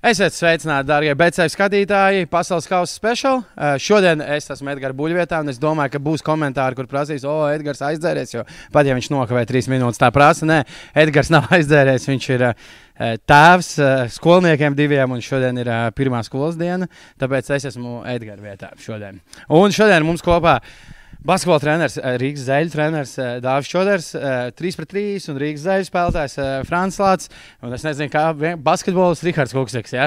[0.00, 3.42] Esiet sveicināti, darbie BCF skatītāji, pasaules kausa speciāli.
[3.52, 7.34] Uh, šodien es esmu Edgars Buļvietā, un es domāju, ka būs komentāri, kur prasīs, o,
[7.52, 8.32] Edgars aizdzēries.
[8.32, 10.48] Jo pat ja viņš nokavē trīs minūtes, tā prasa.
[10.48, 10.62] Nē,
[11.04, 12.08] Edgars nav aizdzēries.
[12.08, 12.70] Viņš ir uh,
[13.28, 13.68] tēvs
[14.16, 16.88] skolniekiem diviem, un šodien ir pirmā skolas diena.
[17.20, 19.20] Tāpēc es esmu Edgars vietā šodien.
[19.52, 20.88] Un šodien mums kopā ir
[21.20, 24.06] Basketbola treneris, eh, Rīgas zeļu treneris eh, Dārzs Čoders,
[24.56, 27.28] 3 pret 3 un Rīgas zeļu spēlētājs eh, Frans Lācis.
[27.60, 29.92] Un es nezinu, kā basketbols Rihards Kuksiks.
[29.92, 30.06] Ja?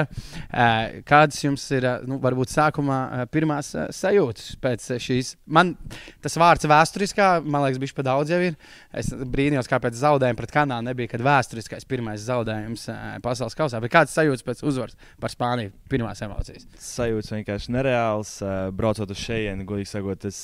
[1.06, 5.36] Kādas jums ir, nu, varbūt sākumā pirmās sajūtas pēc šīs?
[5.46, 5.76] Man
[6.24, 8.58] tas vārds vēsturiskā, man liekas, bija pa daudz jau ir.
[8.90, 12.88] Es brīnījos, kāpēc zaudējumi pret Kanādu nebija, kad vēsturiskais pirmais zaudējums
[13.22, 13.78] pasaules kausā.
[13.84, 15.70] Bet kādas sajūtas pēc uzvaras par Spāniju?
[15.94, 16.66] Pirmās emocijas.
[16.82, 18.36] Sajūtas vienkārši nereāls.
[18.74, 20.42] Braucot uz šejienu, godīgi sakot, es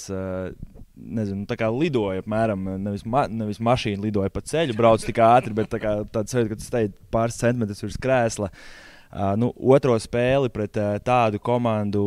[1.01, 5.55] nezinu, tā kā lidoja apmēram, nevis, ma nevis mašīna lidoja pa ceļu, brauc tik ātri,
[5.57, 8.51] bet tā kā tāds sajūta, ka tas te ir pāris centimetrus virs krēsla.
[9.11, 12.05] Uh, nu, otro spēli pret uh, tādu komandu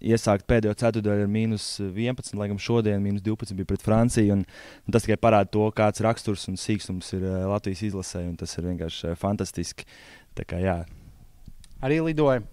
[0.00, 4.38] iesākt pēdējo ceturdaļu ar mīnus 11, lai gan šodien mīnus 12 bija pret Franciju.
[4.38, 4.44] Un,
[4.86, 8.56] un tas tikai parāda to, kāds raksturs un sīkums ir uh, Latvijas izlasē, un tas
[8.56, 9.88] ir vienkārši uh, fantastiski.
[10.36, 10.78] Tā kā, jā.
[11.84, 12.44] Arī lidoja.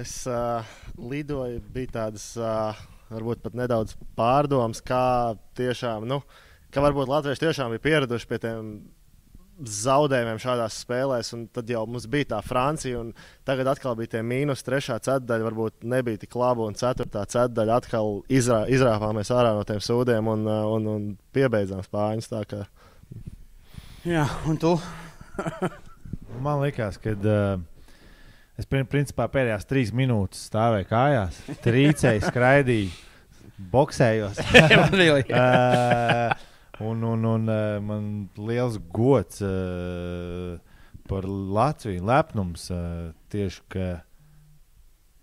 [0.00, 0.64] Es uh,
[0.96, 2.32] lidoju, bija tādas.
[2.40, 2.76] Uh,
[3.10, 6.20] varbūt pat nedaudz pārdomas, kā tiešām, nu,
[6.70, 8.72] ka varbūt Latvijas tiešām bija pieraduši pie tiem
[9.60, 13.10] zaudējumiem šādās spēlēs, un tad jau mums bija tā Francija, un
[13.44, 14.64] tagad atkal bija tie mīnus.
[14.64, 19.82] Trešā ceturdaļa varbūt nebija tik laba, un ceturtā ceturdaļa atkal izrā, izrāpāmies ārā no tiem
[19.84, 22.30] sūdiem un, un, un piebeidzām spāņus.
[22.48, 22.62] Kā...
[24.08, 24.76] Jā, un tu?
[26.40, 27.16] Man liekas, ka.
[27.20, 27.69] Uh...
[28.60, 32.90] Es principā pēdējās trīs minūtes stāvēju kājās, trīcēju, skraidīju,
[33.72, 34.40] boxējos.
[35.32, 36.34] uh,
[36.84, 40.58] un, un, un uh, man liels gods uh,
[41.08, 43.88] par Latviju, lepnums uh, tieši, ka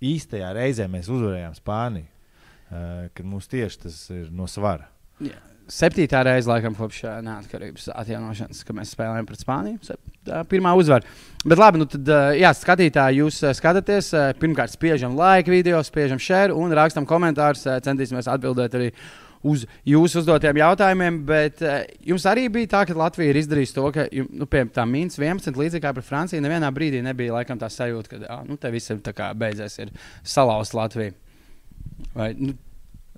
[0.02, 4.90] īstajā reizē mēs uzvarējām Spāniju, uh, kad mums tieši tas ir no svara.
[5.22, 9.98] Yeah septītā reize, laikam, kopš neatkarības atjaunošanas, kad mēs spēlējām pret Spāniju.
[10.52, 11.06] Pirmā uzvara.
[11.48, 12.10] Bet labi, nu tad,
[12.40, 14.12] jā, skatītāji, jūs skatāties.
[14.42, 17.66] Pirmkārt, spiežam like video, spiežam share un rakstam komentārus.
[17.86, 18.92] Centīsimies atbildēt arī
[19.48, 21.22] uz jūsu uzdotiem jautājumiem.
[21.28, 21.64] Bet
[22.08, 25.60] jums arī bija tā, ka Latvija ir izdarījusi to, ka, nu, piemēram, tā mīnus 11,
[25.60, 29.04] līdzīgi kā pret Franciju, nevienā brīdī nebija laikam tā sajūta, ka, nu, te viss ir
[29.38, 29.94] beidzies, ir
[30.24, 31.16] salauzta Latvija.
[32.16, 32.56] Vai, nu,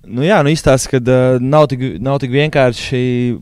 [0.07, 2.99] Nu jā, nu izstāsta, ka uh, nav, tik, nav tik vienkārši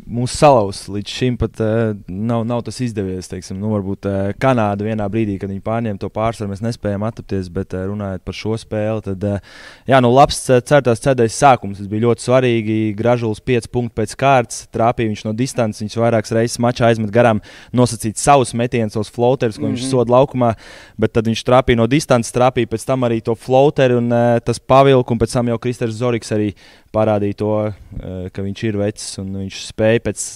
[0.09, 0.87] mūsu salauzt.
[0.89, 3.29] Līdz šim pat uh, nav, nav tas izdevies.
[3.29, 7.51] Teiksim, nu, varbūt uh, Kanāda vienā brīdī, kad viņi pārņēma to pārsvaru, mēs nespējām attapties.
[7.53, 11.77] Bet uh, runājot par šo spēli, tad uh, jā, nu, labs certās cēdēs sākums.
[11.77, 12.79] Tas bija ļoti svarīgi.
[12.97, 15.85] Gražulis 5 punktus pēc kārtas, trāpīja viņš no distances.
[15.85, 19.77] Viņš vairākas reizes mačā aizmet garām nosacīt savus metienus, savus floaterus, ko mm -hmm.
[19.77, 19.93] viņš mhm.
[19.93, 20.51] soda laukumā.
[20.97, 24.57] Bet tad viņš trāpīja no distances, trāpīja pēc tam arī to floateru un uh, tas
[24.57, 25.13] pavilku.
[25.13, 26.46] Un pēc tam jau Kristers Zorigs arī
[26.95, 30.27] parādīja to, eh, ka viņš ir vecs un viņš spēja pēc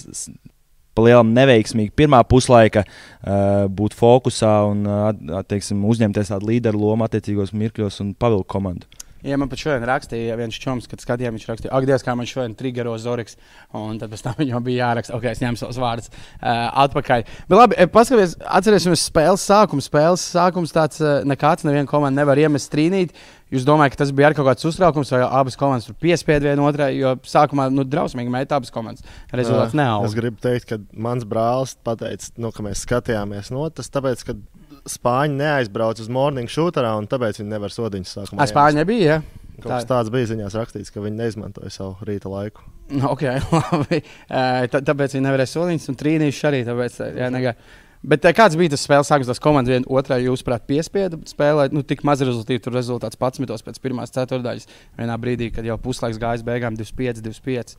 [0.96, 7.54] palielam neveiksmīgi pirmā puslaika uh, būt fokusā un uh, teiksim, uzņemties tādu līderu lomu attiecīgos
[7.56, 8.90] mirkļos un pavilkt komandu.
[9.22, 12.26] Ja man pat šodien rakstīja, viens čoms, kad skatījām, viņš rakstīja, ak, Dievs, kā man
[12.26, 13.36] šodien trigero Zorigs.
[13.78, 16.48] Un tad pēc tam viņam bija jāraksta, ok, es ņemu savus vārdus uh,
[16.82, 17.22] atpakaļ.
[17.46, 19.84] Bet labi, paskatieties, atcerēsimies spēles sākumu.
[19.86, 23.14] Spēles sākums tāds uh, nekāds, neviena komanda nevar iemest strīnīt.
[23.52, 26.94] Jūs domājat, ka tas bija kaut kāds uztraukums, vai abas komandas tur piespiedu vienu otrai,
[26.96, 29.04] jo sākumā nu, drausmīgi mēģināja abas komandas.
[29.28, 30.08] Rezultāts neauga.
[30.08, 34.38] Es gribu teikt, ka mans brālis pateica, nu, ka mēs skatījāmies no tas, tāpēc, ka
[34.82, 38.32] Spāņi neaizbrauca uz morning shooterā, un tāpēc viņi nevar sodiņus sākt.
[38.50, 39.20] Spāņi nebija.
[39.20, 39.42] Ja?
[39.60, 42.64] Kaut kas tāds bija ziņās rakstīts, ka viņi neizmantoja savu rīta laiku.
[43.12, 43.22] Ok,
[43.54, 44.02] labi.
[44.28, 46.58] Tā, tāpēc viņi nevarēja sodiņus, un trīnīši arī.
[46.66, 47.54] Tāpēc, jā, negā.
[48.02, 49.30] Bet kāds bija tas spēles sākums?
[49.30, 51.74] Tas komandas viena otrai, jūsuprāt, piespieda spēlēt.
[51.76, 53.62] Nu, tik maz rezultātu, tur rezultāts 11.
[53.68, 54.66] pēc pirmās ceturdaļas.
[54.98, 57.78] Vienā brīdī, kad jau puslaiks gājis beigām 25, 25.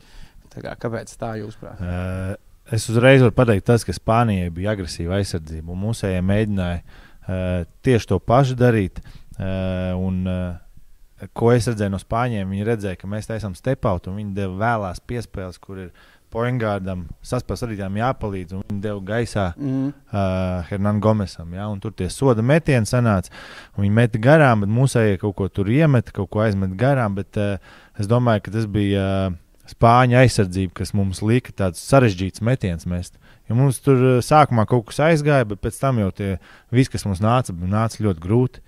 [0.54, 1.82] Tā kā, kāpēc tā jūsuprāt?
[1.82, 2.34] Uh,
[2.72, 8.08] Es uzreiz varu pateikt, tas, ka Spānijai bija agresīva aizsardzība, un mūsējie mēģināja uh, tieši
[8.08, 9.02] to pašu darīt.
[9.36, 14.16] Uh, un, uh, ko es redzēju no Spāņiem, viņi redzēja, ka mēs taisām step-out, un
[14.22, 19.92] viņi deva vēlās piespēles, kur ir Poingādam, saspēles arī tām jāpalīdz, viņi deva gaisā mm.
[20.10, 21.52] uh, Hernan Gomesam.
[21.54, 23.30] Ja, tur tie soda metieni sanāca,
[23.78, 27.56] viņi meta garām, bet mūsējie kaut ko tur iemeta, kaut ko aizmet garām, bet uh,
[27.98, 29.08] es domāju, ka tas bija.
[29.30, 33.16] Uh, spāņu aizsardzība, kas mums lika tāds sarežģīts metiens mest.
[33.48, 36.30] Jo mums tur sākumā kaut kas aizgāja, bet pēc tam jau tie
[36.72, 38.60] viss, kas mums nāca, nāca ļoti grūti.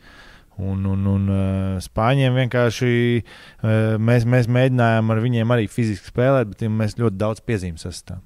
[0.57, 2.89] Un, un, un uh, spāņiem vienkārši
[3.21, 8.25] uh, mēs, mēs mēģinājām ar viņiem arī fiziski spēlēt, bet mēs ļoti daudz piezīmes sastādām.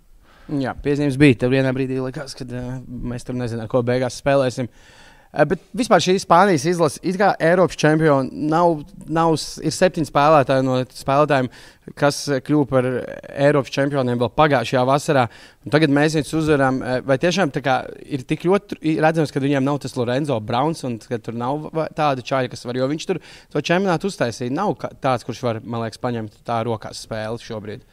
[0.61, 1.43] Jā, piezīmes bija.
[1.43, 4.71] Tad vienā brīdī likās, ka uh, mēs tur nezinām, ko beigās spēlēsim.
[4.71, 10.81] Uh, bet vispār šī Spānijas izlase, kā Eiropas čempiona, nav, nav, ir septiņi spēlētāji no
[10.83, 11.51] spēlētājiem,
[11.99, 12.89] kas kļuva par
[13.31, 15.29] Eiropas čempioniem vēl pagājušajā vasarā.
[15.67, 16.83] Un tagad mēs viņus uzvarām.
[17.07, 21.21] Vai tiešām kā, ir tik ļoti redzams, ka viņiem nav tas Lorenzo Browns un ka
[21.23, 23.23] tur nav tāda čaļa, kas var, jo viņš tur
[23.55, 24.55] to čempionātu uztaisīja.
[24.57, 27.87] Nav tāds, kurš var, man liekas, paņemt tā rokās spēli šobrīd.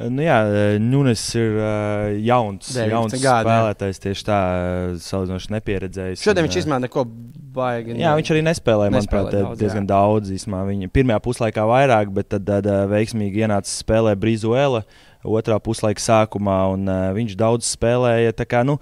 [0.00, 0.38] Nu, jā,
[0.82, 4.00] Nunes ir uh, jauns, jauns gadi, spēlētājs.
[4.02, 4.38] Tieši tā,
[5.04, 6.24] salīdzinoši nepieredzējis.
[6.24, 7.04] Šodien un, viņš izmantoja neko
[7.54, 7.96] baigi.
[8.00, 9.90] Jā, viņš arī nespēlēja, nespēlē manuprāt, daudz, diezgan jā.
[9.92, 10.32] daudz.
[10.34, 10.62] Īsmā.
[10.70, 14.82] Viņa pirmajā puslaikā vairāk, bet tad, tad veiksmīgi ienāca spēlē Brīzuela
[15.22, 18.34] otrā puslaika sākumā, un uh, viņš daudz spēlēja.
[18.48, 18.80] Kā, nu,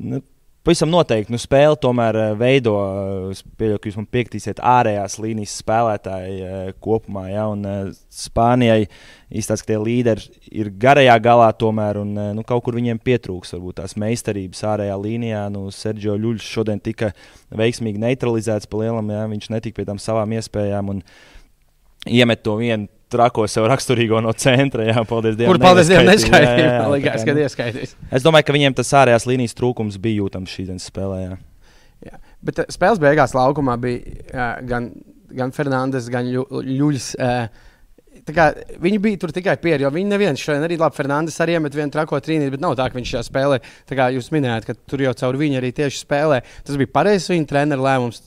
[0.00, 0.24] nu,
[0.66, 2.72] Pavisam noteikti nu, spēle tomēr eh, veido,
[3.30, 7.22] es pieļauju, ka jūs man piekritīsiet, ārējās līnijas spēlētāji eh, kopumā.
[7.30, 8.88] Ja, un, eh, Spānijai
[9.30, 13.78] izstāsta, ka tie līderi ir garajā galā tomēr, un nu, kaut kur viņiem pietrūks varbūt
[13.78, 15.44] tās meistarības ārējā līnijā.
[15.54, 17.12] Nu, Sergio Ļuļs šodien tika
[17.54, 21.06] veiksmīgi neutralizēts pa lielam, ja, viņš netika pie tām savām iespējām un
[22.10, 24.86] iemet to vienu trako sev raksturīgo no centra.
[24.88, 25.54] Jā, paldies Dievam.
[25.54, 26.70] Kur paldies Dievam neskaitīja.
[26.82, 27.94] Man liekas, ka ieskaitīs.
[28.10, 31.20] Es domāju, ka viņiem tas ārējās līnijas trūkums bija jūtams šīs dienas spēlē.
[31.22, 31.38] Jā.
[32.06, 32.18] Jā.
[32.44, 34.90] Bet uh, spēles beigās laukumā bija jā, gan,
[35.32, 37.14] gan Fernandes, gan Ļuļs.
[37.20, 37.72] Uh,
[38.26, 38.46] Kā,
[38.82, 40.96] viņi bija tur tikai pieri, jo viņi neviens šodien arī labi.
[40.96, 43.58] Fernandes arī iemet vienu trako trīnīti, bet nav tā, ka viņš šajā spēlē,
[43.92, 46.40] kā jūs minējāt, ka tur jau caur viņu arī tieši spēlē.
[46.66, 48.22] Tas bija pareizs viņa treneru lēmums,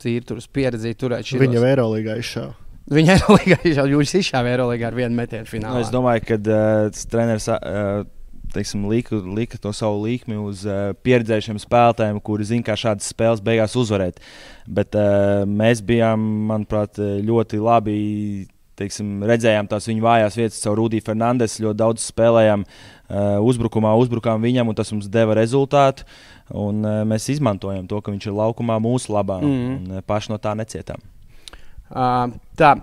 [0.00, 1.28] tīri tur uz pieredzi turēt.
[1.28, 2.56] Viņa Eirolandā izšāva.
[2.88, 5.76] Viņa Eirolandā jau jūs izšāva Eirolandā ar vienu metienu finālā.
[5.76, 7.50] Nu, es domāju, ka uh, treneris.
[7.52, 8.06] Uh,
[8.48, 13.42] teiksim, lika, lika to savu līkmi uz uh, pieredzējušiem spēlētājiem, kuri zina, kā šādas spēles
[13.44, 14.22] beigās uzvarēt.
[14.64, 17.98] Bet uh, mēs bijām, manuprāt, ļoti labi.
[18.78, 21.64] Teiksim, redzējām tās viņa vājās vietas, caur Rudiju Fernandesu.
[21.64, 26.06] Ļoti daudz spēlējām uh, uzbrukumā, uzbrukām viņam, un tas mums deva rezultātu.
[26.54, 29.70] Un, uh, mēs izmantojam to, ka viņš ir laukumā mūsu labā, mm.
[29.74, 31.02] un uh, paši no tā necietām.
[31.88, 32.74] Uh, tā,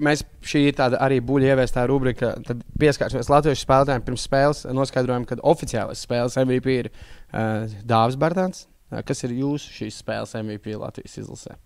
[0.00, 2.32] mēs šī ir arī buļbuļsaktas ieviestā rubrika.
[2.46, 4.64] Tad pieskārsimies latviešu spēlētājiem pirms spēles.
[4.72, 8.64] Noskaidrojam, ka oficiālais spēles MVP ir uh, Dārzs Bērtāns.
[8.90, 11.58] Uh, kas ir jūsu šīs spēles MVP Latvijas izlasē?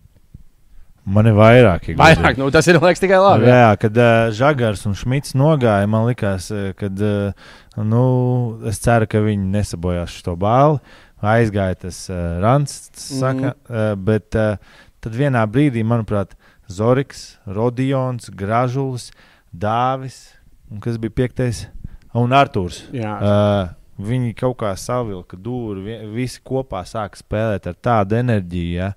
[1.08, 1.86] Man ir vairāk.
[1.96, 3.46] Vairāk, nu, tas ir liekas, tikai labi.
[3.48, 7.46] Jā, jā kad uh, Žagars un Šmits nogāja, man liekas, ka uh,
[7.78, 8.02] nu,
[8.68, 10.82] es ceru, ka viņi nesabojās šo balvu.
[11.24, 13.92] Aizgāja tas uh, Rants, saka, mm -hmm.
[13.92, 14.58] uh, bet uh,
[15.00, 16.34] tad vienā brīdī, manuprāt,
[16.69, 19.11] Zorigs, Rodions, Gražulis,
[19.53, 20.38] Dāvis
[20.70, 21.67] un kas bija piektais?
[22.17, 22.82] Un Arthurs.
[23.20, 23.70] Uh,
[24.05, 28.76] viņi kaut kā savilka dūri, visi kopā sāka spēlēt ar tādu enerģiju.
[28.76, 28.93] Ja?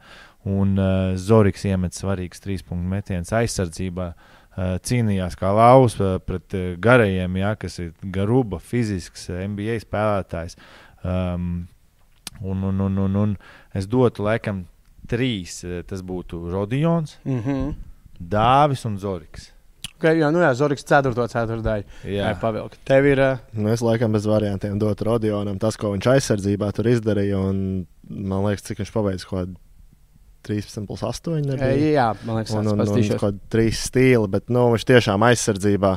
[0.47, 4.11] Un uh, Zorigs iemet svarīgs trīs punktu metiens aizsardzībā.
[4.51, 10.57] Uh, cīnījās kā lauvs uh, pret uh, garajiem, ja, kas ir garuba, fizisks NBA spēlētājs.
[11.07, 11.69] Um,
[12.41, 13.37] un, un, un, un, un
[13.77, 14.65] es dotu laikam
[15.11, 17.73] trīs, eh, tas būtu Rodions, mm -hmm.
[18.21, 19.51] Dāvis un Zorigs.
[20.01, 21.13] Okay, jā, nu jā, Zorigs 4.
[21.13, 21.83] ceturtdaļa.
[22.09, 22.79] Jā, pavilkt.
[22.89, 23.19] Tev ir.
[23.21, 23.41] Uh...
[23.53, 27.37] Nu, es laikam bez variantiem dotu Rodionam tas, ko viņš aizsardzībā tur izdarīja.
[27.37, 29.59] Un, man liekas, cik viņš pabeidza kaut kādu
[30.49, 31.37] 13 plus 8.
[31.45, 31.91] Nebija.
[31.93, 35.27] Jā, man liekas, un, un, un, un kaut kādi trīs stili, bet nu, viņš tiešām
[35.29, 35.93] aizsardzībā.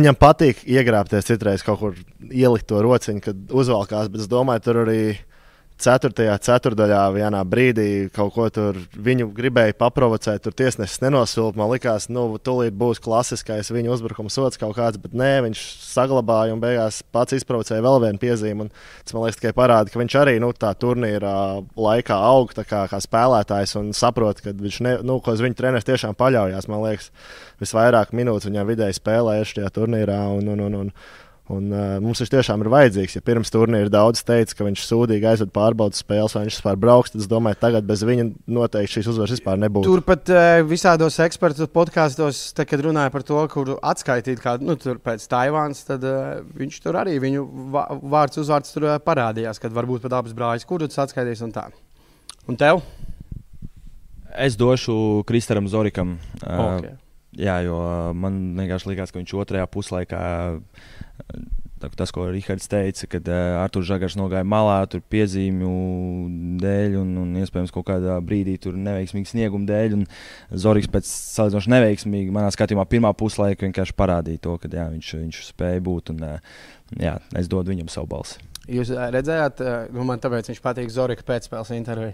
[0.00, 2.00] Viņam patīk iegrābties citreiz kaut kur
[2.30, 5.02] ielikt to rociņu, kad uzvalkās, bet es domāju, tur arī
[5.80, 10.42] ceturtajā ceturdaļā vienā brīdī kaut ko tur viņu gribēja paprovocēt.
[10.44, 11.58] Tur tiesnesis nenosilpa.
[11.60, 16.54] Man liekas, nu, tūlīt būs klasiskais viņa uzbrukuma sots kaut kāds, bet nē, viņš saglabāja
[16.54, 18.68] un beigās pats izprovocēja vēl vienu piezīmi.
[19.04, 21.32] Tas man liekas tikai parāda, ka viņš arī nu, tā turnīra
[21.76, 26.18] laikā aug kā, kā spēlētājs un saprot, ka viņš ne, nu, uz viņu treneris tiešām
[26.18, 26.68] paļaujas.
[26.70, 27.10] Man liekas,
[27.62, 30.20] visvairāk minūtes viņam vidēji spēlējuši šajā turnīrā.
[30.36, 30.94] Un, un, un, un,
[31.50, 33.16] Un, uh, mums viņš tiešām ir vajadzīgs.
[33.16, 37.10] Ja pirms turnīra daudz teica, ka viņš sūdīgi aizved pārbaudas spēles, vai viņš vispār brauks,
[37.10, 39.90] tad es domāju, ka tagad bez viņa noteikti šīs uzvaras vispār nebūtu.
[39.90, 45.82] Turpat uh, visādos ekspertu podkāstos, kad runāja par to, kur atskaitīt kādu nu, pēc Taivānas,
[45.88, 50.36] tad uh, viņš tur arī viņu vārds uzvārds tur, uh, parādījās, kad varbūt pat abas
[50.38, 51.66] brāļas, kuru tas atskaitīs un tā.
[52.46, 52.84] Un tev?
[54.38, 56.20] Es došu Kristaram Zorikam.
[56.44, 56.98] Uh, okay.
[57.38, 57.78] Jā, jo
[58.18, 60.22] man vienkārši likās, ka viņš otrajā puslaikā
[61.96, 65.70] Tas, ko Rahards teica, kad uh, Arthurs Žagars nogāja malā, tur piezīmju
[66.60, 69.96] dēļ, un, un iespējams kaut kādā brīdī tur neveiksmīga snieguma dēļ.
[70.60, 75.42] Zorgs pēc salīdzinoši neveiksmīgi, manā skatījumā, pirmā puslaika vienkārši parādīja to, ka jā, viņš, viņš
[75.54, 76.12] spēja būt.
[76.12, 76.64] Un, uh,
[77.00, 78.42] jā, es dodu viņam savu balsi.
[78.70, 79.64] Jūs redzējāt,
[79.96, 82.12] nu, man tāpēc viņš patīk Zorika pēcspēles intervijā.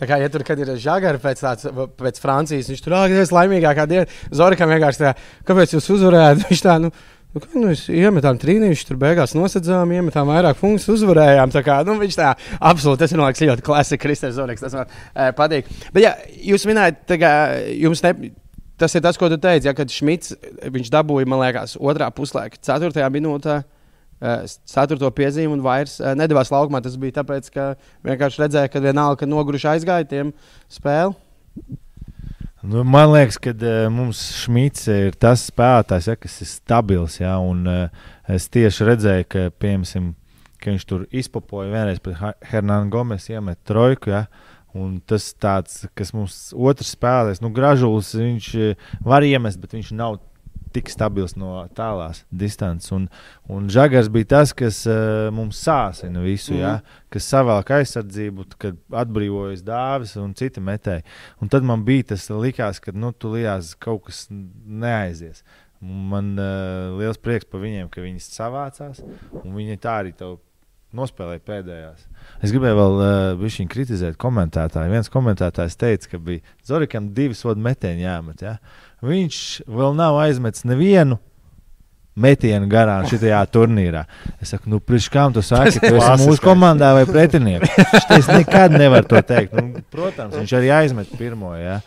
[0.00, 1.66] Tā kā, ja tur ir žagari pēc, tāds,
[2.00, 4.06] pēc Francijas, viņš tur ir laimīgākā diena.
[4.32, 5.10] Zorikam vienkārši tā,
[5.48, 6.40] kāpēc jūs uzvarējāt?
[6.48, 6.88] Viņš tā, nu,
[7.30, 11.52] Nu, kā, nu, iemetām trīnīšu, tur beigās nosedzām, iemetām vairāk punktus, uzvarējām.
[11.54, 14.64] Tā kā, nu, viņš tā absolūti, tas ir liekas, ļoti klasika, Kristers Zoreks.
[14.64, 15.68] Tas man e, patīk.
[15.94, 16.16] Bet, ja
[16.48, 17.30] jūs minējat, kā,
[17.78, 18.32] jums ne,
[18.82, 20.34] tas ir tas, ko tu teici, ja, kad Šmits,
[20.74, 23.60] viņš dabūja, man liekas, otrā puslaika, ceturtajā minūtē.
[24.68, 26.82] Ceturto piezīmi un vairs nedavās laukumā.
[26.84, 27.70] Tas bija tāpēc, ka
[28.04, 30.34] vienkārši redzēja, ka vienalga, ka noguruši aizgāja tiem
[30.68, 31.14] spēlēm.
[32.60, 37.16] Nu, man liekas, ka uh, mums Šmits ir tas spēlētājs, ja, kas ir stabils.
[37.22, 40.10] Ja, un, uh, es tieši redzēju, ka, piemēram,
[40.60, 44.12] ka viņš tur izpapoja vienreiz pret Hernānu Gomes, iemet trojku.
[44.12, 44.26] Ja,
[44.70, 48.50] Un tas tāds, kas mums otrs spēlēs, nu, gražulis, viņš
[49.02, 50.20] var iemest, bet viņš nav
[50.74, 52.90] tik stabils no tālās distances.
[52.94, 53.06] Un,
[53.50, 56.60] un Žagars bija tas, kas uh, mums sāsina visu, mm.
[56.60, 56.74] ja,
[57.12, 61.06] kas savelk aizsardzību, kad atbrīvojas dāvis un citi metēji.
[61.42, 65.44] Un tad man bija tas likās, ka nu, tu lijās kaut kas neaizies.
[65.80, 69.00] Man uh, liels prieks par viņiem, ka viņi savācās
[69.40, 70.38] un viņi tā arī tev
[70.96, 72.04] nospēlēja pēdējās.
[72.42, 74.92] Es gribēju vēl uh, kritizēt komentētāju.
[74.92, 78.42] Viens komentētājs teica, ka bija Zorikam divi sodu metieni jāmet.
[78.46, 78.56] Ja?
[79.04, 81.20] Viņš vēl nav aizmetis nevienu
[82.20, 84.04] metienu garām šajā turnīrā.
[84.42, 87.74] Es saku, nu, priekškām tu saki, ka tu esi mūsu komandā vai pretinieks.
[88.18, 89.56] Es nekad nevaru to teikt.
[89.56, 91.54] Nu, protams, viņš arī aizmet pirmo.
[91.58, 91.80] Ja?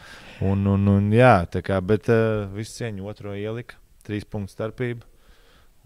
[0.44, 5.06] Un, un, un, jā, kā, bet uh, viss cieņu otro ielika, trīs punktu starpība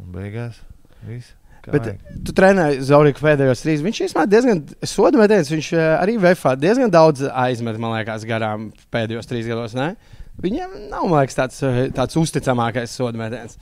[0.01, 0.61] un beigās
[1.05, 1.36] viss.
[1.71, 1.87] Bet
[2.25, 3.81] tu trenēji Zaurīku pēdējos trīs.
[3.83, 5.51] Viņš īstenībā diezgan sodu metējis.
[5.51, 9.75] Viņš eh, arī VFā diezgan daudz aizmet, man liekas, garām pēdējos trīs gados.
[9.77, 9.91] Ne?
[10.43, 13.59] Viņam nav liekas, tāds, eh, tāds uzticamākais sodu metiens.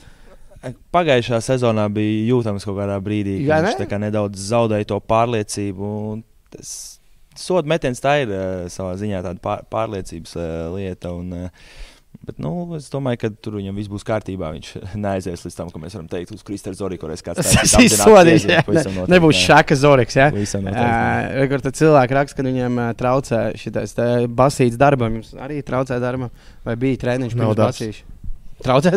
[0.93, 3.73] Pagājušā sezonā bija jūtams kaut kādā brīdī, kad Jā, ne?
[3.73, 5.89] viņš nedaudz zaudēja to pārliecību.
[6.53, 6.71] Tas
[7.37, 10.37] sodu metiens tā ir uh, savā ziņā tāda pār, pārliecības
[10.73, 11.13] lieta.
[11.13, 11.93] Un, uh,
[12.25, 14.49] Bet, nu, es domāju, ka tur viņam viss būs kārtībā.
[14.55, 14.69] Viņš
[15.03, 17.09] neaizies līdz tam, ko mēs varam teikt uz Kristēna Zorika.
[17.37, 18.47] Tas ir sodīts.
[19.11, 20.17] Nebūs šāka Zoriks.
[20.17, 20.31] Ja?
[20.33, 23.95] Uh, kur tad cilvēki raksta, ka viņiem uh, traucē šis
[24.33, 25.19] basīts darbam.
[25.19, 26.33] Jums arī traucē darbam,
[26.65, 28.11] vai bija treniņš pirms basīša?
[28.65, 28.95] Traucē?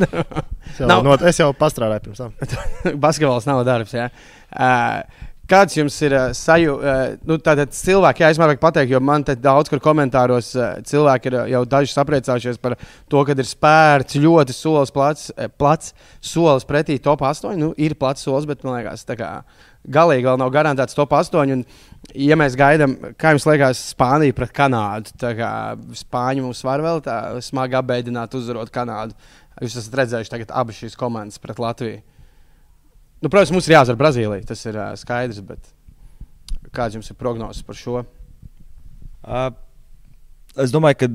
[0.87, 1.03] nav.
[1.05, 2.35] Not, es jau pastrādāju pirms tam.
[3.05, 3.93] Basketbols nav darbs.
[3.97, 4.09] Ja?
[4.49, 6.93] Uh, Kāds jums ir uh, sajūta?
[6.93, 10.75] Uh, nu, tātad cilvēki, jā, es vajag pateikt, jo man te daudz kur komentāros uh,
[10.85, 12.75] cilvēki ir jau daži sapriecājušies par
[13.09, 17.57] to, ka ir spērts ļoti solis plats, plats solis pretī top 8.
[17.57, 19.31] Nu, ir plats solis, bet man liekas, tā kā
[19.89, 21.41] galīgi vēl nav garantēts top 8.
[21.57, 21.65] Un,
[22.13, 25.41] ja mēs gaidām, kā jums liekas, Spānija pret Kanādu, tad
[25.97, 29.17] Spāņi mums var vēl tā smagi apbēdināt, uzvarot Kanādu.
[29.65, 32.05] Jūs esat redzējuši abas šīs komandas pret Latviju.
[33.19, 34.47] Nu, protams, mums ir jāuzvar Brazīlija.
[34.47, 35.43] Tas ir uh, skaidrs.
[36.75, 38.05] Kāds jums ir prognozes par šo?
[39.25, 39.51] Uh,
[40.61, 41.09] es domāju, ka,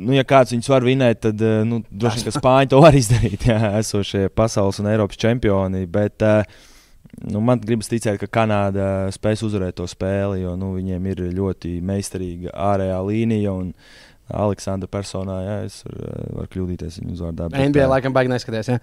[0.00, 3.46] nu, ja kāds viņus var vinēt, tad uh, nu, droši vien, Spāņi to var izdarīt.
[3.50, 5.86] Jā, esošie pasaules un Eiropas čempioni.
[5.90, 6.68] Bet, uh,
[7.28, 11.74] Nu, man gribas ticēt, ka Kanāda spēs uzvarēt to spēli, jo nu, viņiem ir ļoti
[11.84, 13.52] meistarīga ārējā līnija.
[13.52, 17.48] Un, uh, Aleksandra personā, jā, es varu var kļūdīties viņa uzvārdā.
[17.52, 18.76] Bet, NBA laikam baigi neskaties, jā?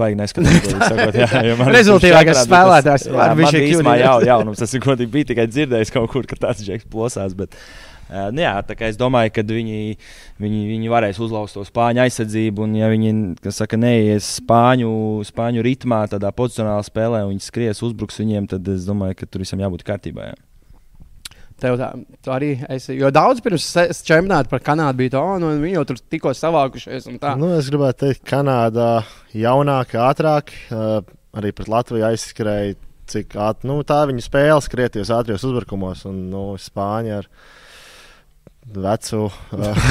[0.00, 1.28] Baigi neskaties, sakot, jā.
[1.74, 3.08] Rezultīvākais spēlētājs.
[3.10, 6.38] Jā, man bija īstenībā jau, jaunums, tas ir godīgi bija tikai dzirdējis kaut kur, ka
[6.46, 9.98] tāds džeks plosās, bet, uh, nu jā, tā kā es domāju, ka viņi,
[10.40, 13.12] viņi, viņi varēs uzlauzt to spāņu aizsardzību, un ja viņi,
[13.50, 14.94] saka, neies spāņu,
[15.28, 19.44] spāņu ritmā, tādā pozicionālā spēlē, un viņi skries, uzbruks viņiem, tad es domāju, ka tur
[19.44, 20.40] visam jābūt kārtībā, jā.
[21.62, 21.90] Tev tā,
[22.24, 22.96] tu arī esi.
[22.98, 23.66] Jo daudz pirms
[24.02, 27.06] čempionāta par Kanādu bija tā, nu, un viņi jau tur tikko savākušies.
[27.38, 28.88] Nu, es gribētu teikt, ka Kanādā
[29.38, 30.96] jaunāk, ātrāk, uh,
[31.38, 32.80] arī pret Latviju aizskrēja.
[33.04, 37.26] Cik ātri nu, tā viņa spēle skrieties ātrijos uzbrukumos, un nu, Spāņa ar
[38.64, 39.90] vecu, uh,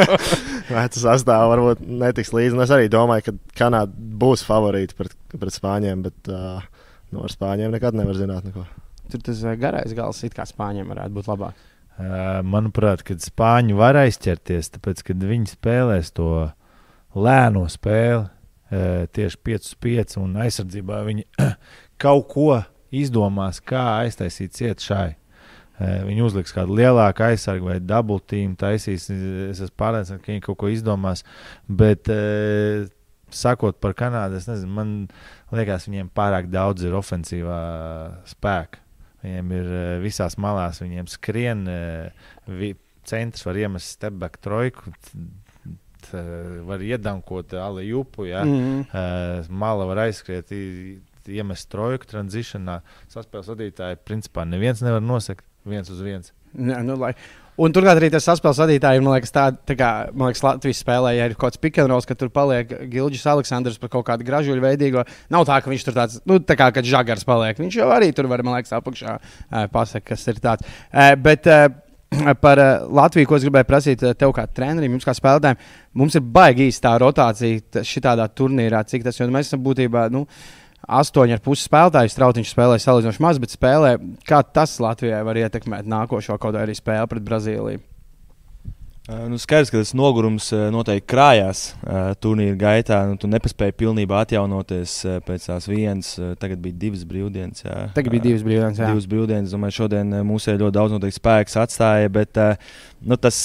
[0.78, 2.56] vecu sastāvu varbūt netiks līdzi.
[2.64, 6.64] Es arī domāju, ka Kanāda būs favorīta pret, pret Spāņiem, bet uh,
[7.12, 8.64] nu, ar Spāņiem nekad nevar zināt neko.
[9.10, 11.64] Tur tas eh, garais gals it kā spāņiem varētu būt labāk.
[11.96, 16.28] Uh, manuprāt, kad spāņi var aizķerties, tāpēc, kad viņi spēlēs to
[17.16, 21.24] lēno spēli, uh, tieši 5-5 un aizsardzībā viņi
[22.04, 22.50] kaut ko
[22.92, 25.14] izdomās, kā aiztaisīt ciet šai.
[25.16, 29.08] Uh, viņi uzliks kādu lielāku aizsargu vai dubultīmu, taisīs.
[29.08, 31.24] Es esmu pārliecināts, ka viņi kaut ko izdomās.
[31.80, 32.12] Bet,
[33.32, 34.96] sakot par Kanādu, es nezinu, man
[35.52, 37.60] liekas, viņiem pārāk daudz ir ofensīvā
[38.28, 38.84] spēka.
[39.26, 42.74] Viņiem ir eh, visās malās, viņiem skrien, eh, vi,
[43.06, 44.94] centrs var iemest stepback trojku.
[46.06, 48.44] Var iedankot ali upu, ja?
[48.44, 49.48] mm -hmm.
[49.50, 50.52] mala var aizskriet,
[51.26, 52.76] iemest trojku tranzīšanā.
[53.10, 56.32] Saspēles vadītāji principā neviens nevar nosekt viens uz viens.
[56.54, 57.14] Jā, nu, lai,
[57.62, 61.14] Un turklāt arī tas saspēles vadītājiem, man liekas, tā, tā kā man liekas, Latvijas spēlē,
[61.16, 65.06] ja ir kaut kāds pikantrols, ka tur paliek Gilģis Aleksandrs par kaut kādu gražuļu veidīgo.
[65.32, 67.56] Nav tā, ka viņš tur tāds, nu, tā kā žagars paliek.
[67.56, 69.16] Viņš jau arī tur var, man liekas, apakšā
[69.72, 70.76] pasakāt, kas ir tāds.
[71.24, 71.48] Bet,
[72.44, 75.58] Par Latviju, ko es gribēju prasīt tev, kā trenerim, jums kā spēlētājiem,
[75.98, 79.32] mums ir baigi īsta rotācija šādā turnīrā, cik tas ir.
[79.34, 80.06] Mēs esam būtībā.
[80.14, 80.22] Nu,
[80.84, 82.12] astoņi ar pusi spēlētāji.
[82.14, 83.96] Strautiņš spēlē salīdzinoši maz, bet spēlē,
[84.28, 87.82] kā tas Latvijai var ietekmēt nākošo kaut arī spēli pret Brazīliju.
[89.06, 93.04] Nu, skaidrs, ka tas nogurums noteikti krājās uh, turnīra gaitā.
[93.06, 96.16] Nu, tu nepaspēji pilnībā atjaunoties pēc tās vienas.
[96.42, 97.62] Tagad bija divas brīvdienas.
[97.62, 97.76] Jā.
[97.94, 98.80] Tagad bija divas brīvdienas.
[98.82, 98.88] Jā.
[98.90, 99.54] Divas brīvdienas.
[99.54, 102.10] Domāju, šodien mūsē ļoti daudz noteikti spēks atstāja.
[102.18, 102.34] Bet
[102.98, 103.38] nu, tas,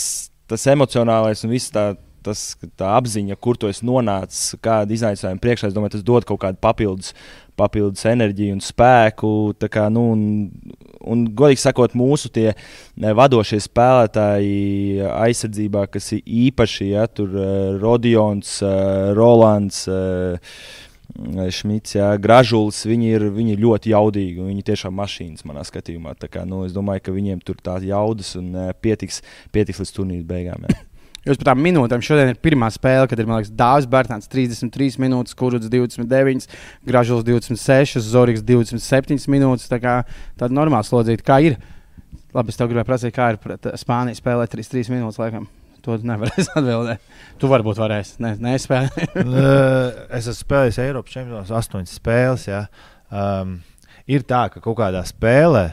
[0.49, 1.91] tas emocionālais un viss tā
[2.25, 2.43] tas,
[2.79, 6.61] tā apziņa, kur tu esi nonācis, kāda izaicinājuma priekšā, es domāju, tas dod kaut kādu
[6.61, 7.15] papildus,
[7.59, 9.31] papildus enerģiju un spēku.
[9.71, 10.21] Kā, nu, un,
[11.01, 12.51] un, godīgi sakot, mūsu tie
[12.97, 17.49] vadošie spēlētāji aizsardzībā, kas ir īpaši, ja tur uh,
[17.81, 19.85] Rodions, uh, Rolands.
[19.89, 20.55] Uh,
[21.51, 24.45] Šmits, jā, Gražulis, viņi ir, viņi ir ļoti jaudīgi.
[24.47, 26.15] Viņi tiešām mašīnas manā skatījumā.
[26.31, 29.19] Kā, nu, es domāju, ka viņiem tur tās jaudas un pietiks,
[29.51, 30.69] pietiks līdz turnīra beigām.
[30.69, 30.79] Jā.
[31.21, 35.35] Jūs par tām minūtēm šodien ir pirmā spēle, kad ir liekas, Dārzs Bērtāns 33 minūtes,
[35.37, 36.47] Kurts 29,
[36.87, 39.69] Gražulis 26, Zorgs 27 minūtes.
[39.69, 39.99] Tā kā
[40.39, 41.25] tāda normāla slodzīta.
[41.27, 41.59] Kā ir?
[42.33, 45.45] Labi, es tev gribēju prasīt, kā ir pret Spāniju spēlēt 33 minūtes laikam.
[45.85, 47.05] To nevarēs atbildēt.
[47.41, 48.17] Tu varbūt varēsi.
[48.23, 48.97] Nē, ne, nespēlēt.
[50.17, 52.49] es esmu spēlējis Eiropas čempionātos, astoņas spēles.
[52.49, 52.65] Ja.
[53.13, 53.59] Um,
[54.09, 55.67] ir tā, ka kaut kādā spēlē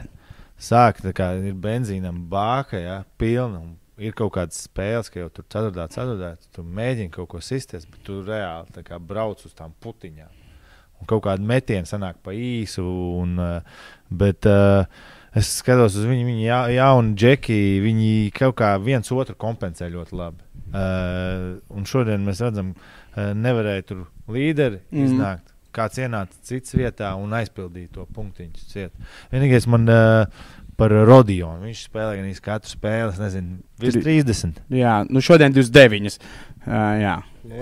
[0.60, 3.62] sāk kā ir benzīnam bāka, ja, pilna
[3.98, 5.86] ir kaut kādas spēles, ka jau tur 4.
[5.94, 10.34] ceturtā tu mēģini kaut ko sisties, bet tu reāli brauc uz tām putiņām.
[10.98, 12.84] Un kaut kāda metiena sanāk pa īsu.
[13.22, 13.60] Un, eh,
[14.10, 14.84] bet, uh,
[15.36, 20.18] es skatos uz viņu, viņi ja, jauni džeki, viņi kaut kā viens otru kompensē ļoti
[20.18, 20.42] labi.
[20.68, 25.04] Uh, un šodien mēs redzam, uh, nevarēja tur līderi mm.
[25.06, 25.54] iznākt.
[25.78, 28.88] Kāds ienāca cits vietā un aizpildīja to punktiņu.
[29.30, 30.46] Vienīgais man uh,
[30.78, 31.66] par Rodionu.
[31.66, 34.60] Viņš spēlē gan katru spēli, nezinu, 30.
[34.78, 36.18] Jā, nu šodien 29.
[36.68, 37.14] Uh, jā,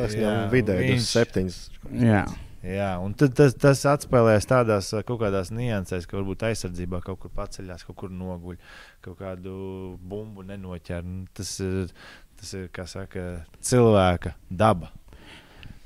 [0.07, 1.15] es jau vidēji viņš...
[1.15, 2.03] 27.
[2.03, 2.27] Jā.
[2.67, 7.31] Jā, un tad, tas, tas atspēlēs tādās kaut kādās niansēs, ka varbūt aizsardzībā kaut kur
[7.37, 8.57] paceļās, kaut kur noguļ,
[9.05, 9.55] kaut kādu
[10.03, 11.05] bumbu nenoķer.
[11.07, 11.93] Nu, tas, ir,
[12.41, 13.29] tas ir, kā saka,
[13.63, 14.91] cilvēka daba.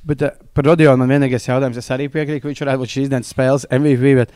[0.08, 3.12] Bet uh, par Rodionu man vienīgais jautājums, es arī piekrītu, ka viņš varētu būt šīs
[3.12, 4.16] dienas spēles MVP.
[4.22, 4.34] Bet...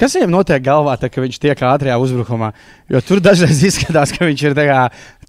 [0.00, 2.54] Kas viņam notiek galvā, tā, kad viņš tiek ātrajā uzbrukumā?
[2.88, 4.54] Jo tur dažreiz izskatās, ka viņš ir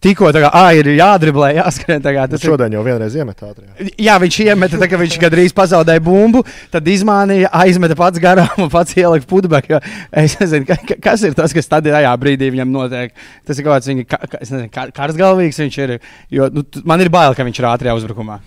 [0.01, 1.99] tikko tā kā, ah, ir jādriblē, jāskrien.
[2.01, 3.89] Kā, tas šodien jau vienreiz iemet ātrajā.
[4.01, 6.41] Jā, viņš iemeta, tā, viņš gandrīz pazaudēja bumbu,
[6.73, 9.81] tad izmānīja, aizmeta pats garām un pats ielika putbekā.
[10.23, 13.13] Es nezinu, ka, kas ir tas, kas tad tajā brīdī viņam notiek.
[13.45, 15.97] Tas ir kaut kāds viņa, ka, nezinu, karsgalvīgs viņš ir.
[16.33, 18.39] Jo, nu, man ir bail, ka viņš ir ātrajā uzbrukumā.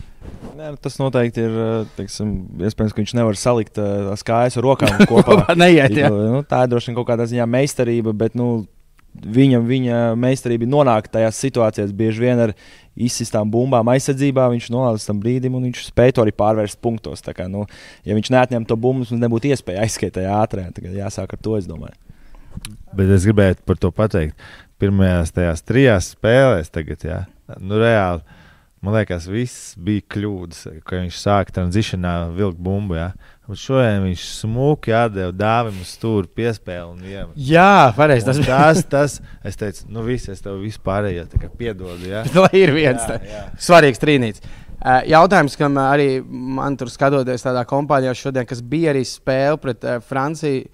[0.55, 1.57] Nē, nu, tas noteikti ir.
[1.97, 5.41] Teiksim, iespējams, ka viņš nevar salikt tās kājas ar rokām kopā.
[5.59, 6.11] Neiet, jā.
[6.13, 8.49] nu, tā ir droši vien kaut kādā ziņā meistarība, bet nu,
[9.15, 12.55] viņa, viņa meistarība nonāk tajās situācijās bieži vien ar
[12.95, 14.47] izsistām bumbām aizsardzībā.
[14.53, 17.25] Viņš nonāca līdz tam brīdim, un viņš spēja to arī pārvērst punktos.
[17.27, 17.67] Kā, nu,
[18.07, 20.69] ja viņš neatņem to bumbu, mums nebūtu iespēja aizskriet tajā ātrē.
[20.77, 21.99] Tagad jāsāk ar to, es domāju.
[22.95, 24.39] Bet es gribēju par to pateikt.
[24.79, 27.21] Pirmajās tajās trijās spēlēs, tagad, jā,
[27.63, 28.23] nu, reāli
[28.85, 32.99] Man liekas, viss bija kļūdas, ka viņš sāka tranzīšanā vilkt bumbu.
[32.99, 33.15] Ja?
[33.49, 37.15] Un šodien viņš smuki atdeva dāvinu stūri piespēli.
[37.49, 38.29] Jā, pareizi.
[38.29, 42.11] Tas, tas, tas, es teicu, nu viss, es tev vispārējo ja, piedodu.
[42.11, 42.27] Ja?
[42.37, 43.43] Lai ir viens jā, jā.
[43.71, 44.45] svarīgs trīnītis.
[45.09, 50.03] Jautājums, kam arī man tur skatoties tādā kompānijā šodien, kas bija arī spēle pret uh,
[50.05, 50.69] Franciju.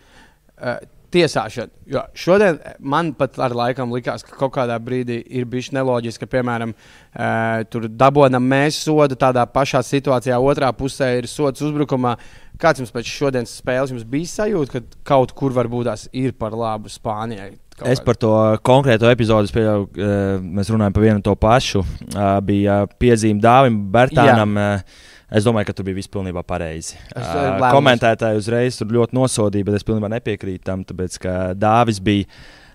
[1.10, 1.72] Tiesāšana.
[1.90, 6.30] Jo šodien man pat ar laikam likās, ka kaut kādā brīdī ir bijis neloģiski, ka,
[6.36, 7.30] piemēram, e,
[7.72, 12.14] tur dabonam mēs sodu tādā pašā situācijā, otrā pusē ir sots uzbrukumā.
[12.60, 16.92] Kāds jums pēc šodienas spēles bija sajūta, ka kaut kur varbūt tās ir par labu
[16.92, 17.54] Spānijai?
[17.88, 20.08] Es par to konkrēto epizodi pieļauju,
[20.44, 21.80] mēs runājam par vienu to pašu.
[22.44, 24.58] Bija piezīme Dāvim Bērtānam.
[24.60, 26.98] Jā Es domāju, ka tur bija viss pilnībā pareizi.
[27.14, 32.26] Uh, komentētāji uzreiz tur ļoti nosodīja, bet es pilnībā nepiekrītu tam, tāpēc ka Dāvis bija.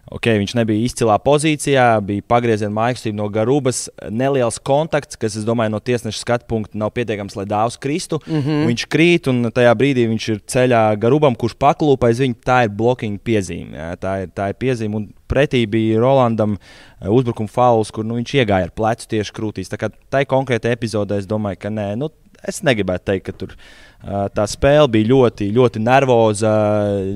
[0.06, 5.80] Okay, viņš nebija izcilā pozīcijā, bija pagrieziena mākslība no garubas, neliels kontakts, kas, domāju, no
[5.82, 8.20] tiesneša skatu punkta nav pietiekams, lai dāvs kristu.
[8.28, 8.68] Mm -hmm.
[8.70, 12.36] Viņš krīt, un tajā brīdī viņš ir ceļā garubam, kurš paklūpa aiz viņa.
[12.46, 13.74] Tā ir blocking piezīme.
[13.74, 14.96] Jā, tā, ir, tā ir piezīme.
[14.96, 16.58] Un pretī bija Rolandam
[17.02, 19.74] uzbrukuma fauls, kur nu, viņš iegāja ar plecu tieši krūtīs.
[19.74, 21.96] Tā kā tai konkrētai epizodē es domāju, ka nē.
[21.98, 22.10] Nu,
[22.50, 23.56] es negribētu teikt, ka tur
[24.36, 26.52] tā spēle bija ļoti, ļoti nervoza,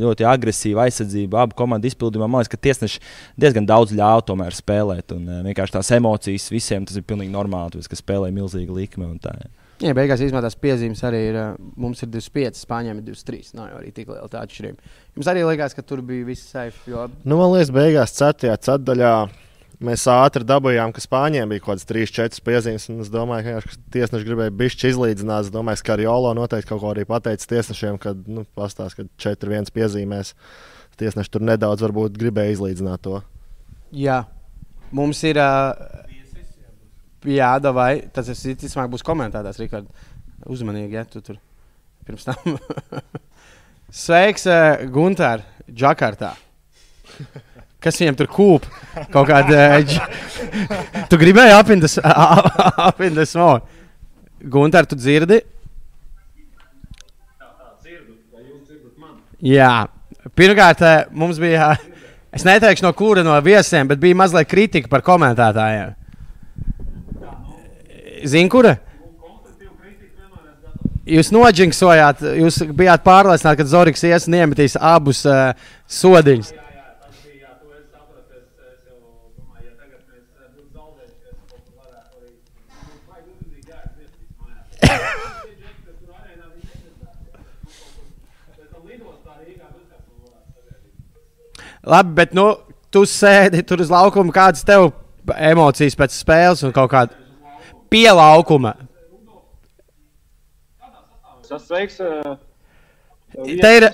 [0.02, 1.44] ļoti agresīva aizsardzība.
[1.46, 3.04] Abu komandu izpildījumā man liekas, ka tiesneši
[3.40, 5.14] diezgan daudz ļāva tomēr spēlēt.
[5.16, 9.12] Un vienkārši tās emocijas visiem tas ir pilnīgi normāli, tāpēc, ka spēlē milzīga likme.
[9.22, 9.52] Tā, jā.
[9.80, 11.38] Jā, beigās īstenībā tās piezīmes arī ir.
[11.80, 13.54] Mums ir 25, Spāņiem ir 23.
[13.56, 14.90] Nav jau arī tik liela tā atšķirība.
[15.16, 16.82] Jums arī liekas, ka tur bija viss safe.
[16.92, 17.06] Jo...
[17.24, 18.58] Nu, man liekas, beigās 4.
[18.58, 19.14] ceturdaļā
[19.84, 22.88] mēs ātri dabūjām, ka Spāņiem bija kaut kādas 3-4 piezīmes.
[23.06, 25.48] Es domāju, ka tiesneši gribēja bišķi izlīdzināt.
[25.48, 29.30] Es domāju, ka arī Jolo noteikti kaut ko arī pateica tiesnešiem, kad nu, pastāstīs, ka
[29.30, 30.34] 4-1 piezīmēs.
[31.00, 33.22] Tiesneši tur nedaudz varbūt gribēja izlīdzināt to.
[33.96, 34.24] Jā,
[34.92, 35.40] mums ir.
[35.40, 36.06] Uh,
[37.28, 39.88] Jā, vai tas ir visticamāk būs komentētājs, Rikārd.
[40.48, 41.36] Uzmanīgi, ja tu tur
[42.08, 42.56] pirms tam.
[44.04, 44.48] Sveiks,
[44.94, 46.32] Gunter, Džakartā.
[47.80, 48.66] Kas viņam tur kūp?
[49.14, 49.80] Kaut kāda.
[49.80, 53.64] Uh, tu gribēji apindas smogu.
[54.40, 55.40] Gunter, tu dzirdi?
[59.40, 59.88] Jā,
[60.36, 61.76] pirmkārt, mums bija.
[62.30, 65.96] Es neteikšu, no kura no viesiem, bet bija mazliet kritika par komentētājiem.
[68.30, 68.76] Zini, kura?
[71.10, 75.58] Jūs noģinksojāt, jūs bijāt pārliecināti, ka Zorigs ies un iemetīs abus uh,
[75.90, 76.54] sodiņus.
[91.88, 92.50] Labi, bet nu,
[92.92, 94.92] tu sēdi tur uz laukuma, kādas tev
[95.38, 97.16] emocijas pēc spēles un kaut kāda
[97.92, 98.76] pie laukuma.
[101.50, 101.98] Tas sveiks.
[102.04, 102.38] Uh,
[103.30, 103.86] Te ir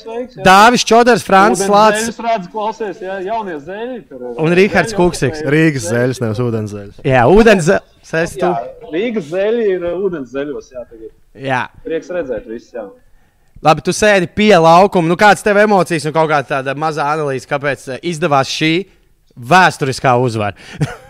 [0.45, 2.13] Dāvis Čodars, Frančs Lācis.
[2.13, 3.97] Es redzu, klausies, jā, jaunie zēļi.
[4.07, 5.43] Tur, un Rihards Kuksiks.
[5.51, 7.01] Rīgas zēļas, nevis ūdens zēļas.
[7.03, 8.37] Jā, ūdens zēļas.
[8.93, 11.11] Rīgas zēļi ir ūdens zēļos, jā, tagad.
[11.35, 11.61] Jā.
[11.83, 12.85] Prieks redzēt visus, jā.
[13.63, 15.07] Labi, tu sēdi pie laukuma.
[15.07, 18.73] Nu, kāds tev emocijas un kaut kāda tāda maza analīze, kāpēc izdevās šī
[19.35, 20.57] vēsturiskā uzvara?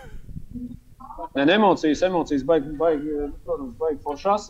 [1.36, 4.46] Nē, emocijas, emocijas, baigi, baigi, protams, baigi foršās.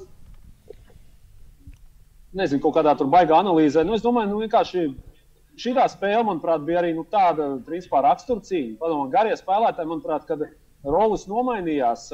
[2.37, 3.83] Nezinu, kaut kādā tur baigā analīzē.
[3.87, 4.85] Nu, es domāju, nu, vienkārši
[5.59, 8.77] šī spēle, manuprāt, bija arī nu, tāda, principā, raksturcīņa.
[8.79, 10.45] Padomā, garie spēlētāji, manuprāt, kad
[10.85, 12.11] rolas nomainījās,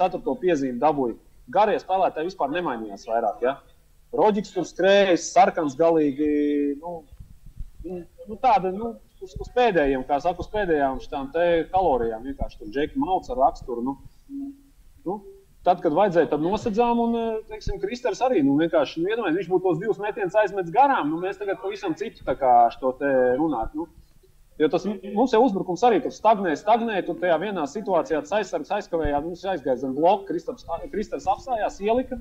[0.00, 1.20] ceturto piezīmi dabūja.
[1.52, 3.44] Garie spēlētāji vispār nemainījās vairāk.
[3.44, 3.58] Ja?
[4.14, 6.28] Roģiks tur skrējis, sarkans galīgi.
[6.78, 7.00] Nu,
[7.86, 8.92] nu, tāda, nu,
[9.22, 11.32] uz, uz pēdējiem, kā saka, uz pēdējām šīm
[11.72, 12.28] kalorijām.
[12.30, 13.82] Vienkārši tur džeki mauts ar raksturu.
[13.82, 13.98] Nu,
[15.06, 15.20] Nu,
[15.66, 19.52] tad, kad vajadzēja, tad nosedzām, un eh, teiksim, Kristers arī nu, vienkārši nu, iedomājās, viņš
[19.52, 21.12] būtu tos divus metienus aizmetis garām.
[21.12, 23.74] Nu, mēs tagad pavisam citu šo te runāt.
[23.78, 23.86] Nu,
[24.56, 27.02] Jo tas mums jau uzbrukums arī tur stagnē, stagnē.
[27.04, 30.32] Tur tajā vienā situācijā tas aizsargs aizkavējās, mums aizgāja zem bloka,
[30.92, 32.16] Kristers apstājās, ielika.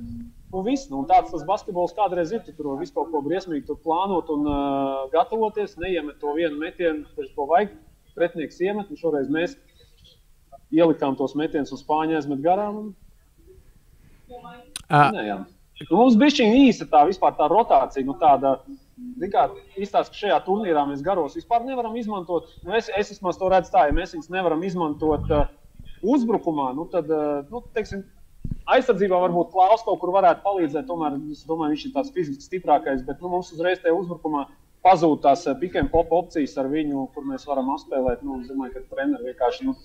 [0.52, 2.44] Un viss, nu, tāds tas basketbols kādreiz ir.
[2.44, 5.78] Tu tur visu kaut ko briesmīgi plānot un uh, gatavoties.
[5.80, 7.74] Neiemet to vienu metienu, kurš to vajag.
[8.20, 9.56] Pretinieks iemet, un šoreiz mēs
[10.76, 12.82] ielikām tos metienus uz spāņu aizmet garām.
[12.84, 12.94] Un...
[14.92, 15.12] Uh.
[15.16, 15.40] Nē, jā.
[15.88, 17.08] nu, mums bija šī īsta tā,
[17.40, 18.04] tā rotācija.
[18.08, 18.58] Nu, tāda,
[19.34, 19.46] kā,
[19.80, 22.52] izstāst, ka šajā turnīrā mēs garos vispār nevaram izmantot.
[22.66, 25.48] Nu, es, es vismaz to redzu tā, ja mēs viņus nevaram izmantot uh,
[26.04, 28.06] uzbrukumā, nu, tad, uh, nu, teiksim,
[28.76, 30.88] aizsardzībā varbūt Klaus kaut kur varētu palīdzēt.
[30.90, 34.48] Tomēr domāju, viņš ir tāds fiziski stiprākais, bet nu, mums uzreiz tajā uzbrukumā
[34.86, 38.22] pazūd tās pick and pop opcijas ar viņu, kur mēs varam apspēlēt.
[38.26, 39.70] Nu, es domāju, ka treneris vienkārši.
[39.70, 39.78] Nu,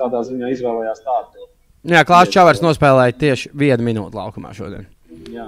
[0.00, 1.48] tādā ziņā izvēlējās tādu.
[1.86, 4.88] Jā, Klāsts Čavars nospēlēja tieši vienu minūti laukumā šodien.
[5.32, 5.46] Jā.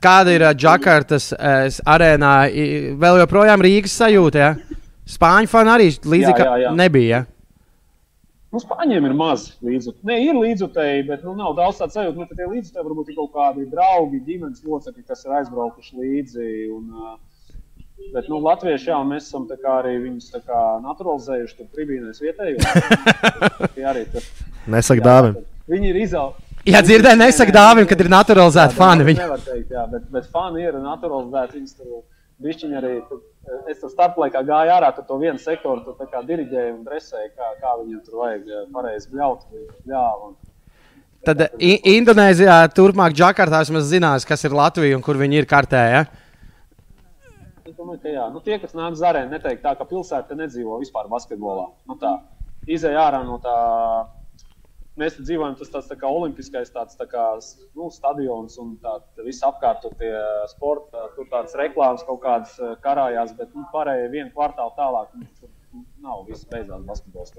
[0.00, 2.34] Kāda ir Džakartas arēnā?
[3.00, 4.46] Vēl joprojām Rīgas sajūta.
[4.46, 4.78] Ja?
[5.10, 6.72] Spāņu fani arī līdzīgi jā, jā, jā.
[6.78, 7.20] nebija.
[7.20, 7.26] Ja?
[8.50, 10.00] Nu, Spāņiem ir maz līdzekļu.
[10.10, 12.18] Nē, ir līdzekļi, bet nu, nav daudz tādu sajūtu.
[12.18, 16.48] Nu, tie līdzekļi varbūt ir kaut kādi draugi, ģimenes locekļi, kas ir aizbraukuši līdzi.
[16.74, 17.18] Un,
[18.14, 19.44] Bet nu, Latvieši jau mēs esam
[19.74, 20.30] arī viņus
[20.82, 22.64] naturalizējuši tur tribīnēs vietējos.
[24.72, 25.36] Nesaka dāvim.
[25.70, 26.49] Viņi ir izauguši.
[26.68, 29.06] Jā, dzirdēju, nesaka dāvim, kad ir naturalizēti fani.
[29.08, 31.56] Viņi nevar teikt, jā, bet, bet fani ir naturalizēti.
[31.56, 32.02] Viņus tur
[32.44, 32.92] bišķiņi arī.
[33.08, 33.22] Tur,
[33.72, 37.48] es tur starplaikā gāju ārā, tur to vienu sektoru tur kā diriģēju un dresēju, kā,
[37.62, 39.46] kā viņiem tur vajag pareizi bļaut.
[39.86, 40.32] bļāvu.
[41.24, 45.82] Tad Indonēzijā, turpmāk Džakartā, mēs zinām, kas ir Latvija un kur viņi ir kartē.
[45.92, 46.04] Ja?
[47.64, 48.28] Es domāju, ka jā.
[48.32, 51.70] Nu, tie, kas nāk uz arēnu, neteikt tā, ka pilsēta nedzīvo vispār basketbolā.
[51.88, 52.18] Nu, tā,
[52.68, 53.58] izēj ārā no tā.
[55.00, 57.22] Mēs dzīvojam, tas tāds tā kā olimpiskais tāds, tā kā,
[57.78, 60.12] nu, stadions un tā, viss apkārt tur tie
[60.52, 65.30] sporta, tur tādas reklāmas kaut kādas eh, karājās, bet nu, pārējie vienu kvartālu tālāk, nu,
[65.40, 65.48] tur
[66.00, 67.32] nav viss beidzās basketbols.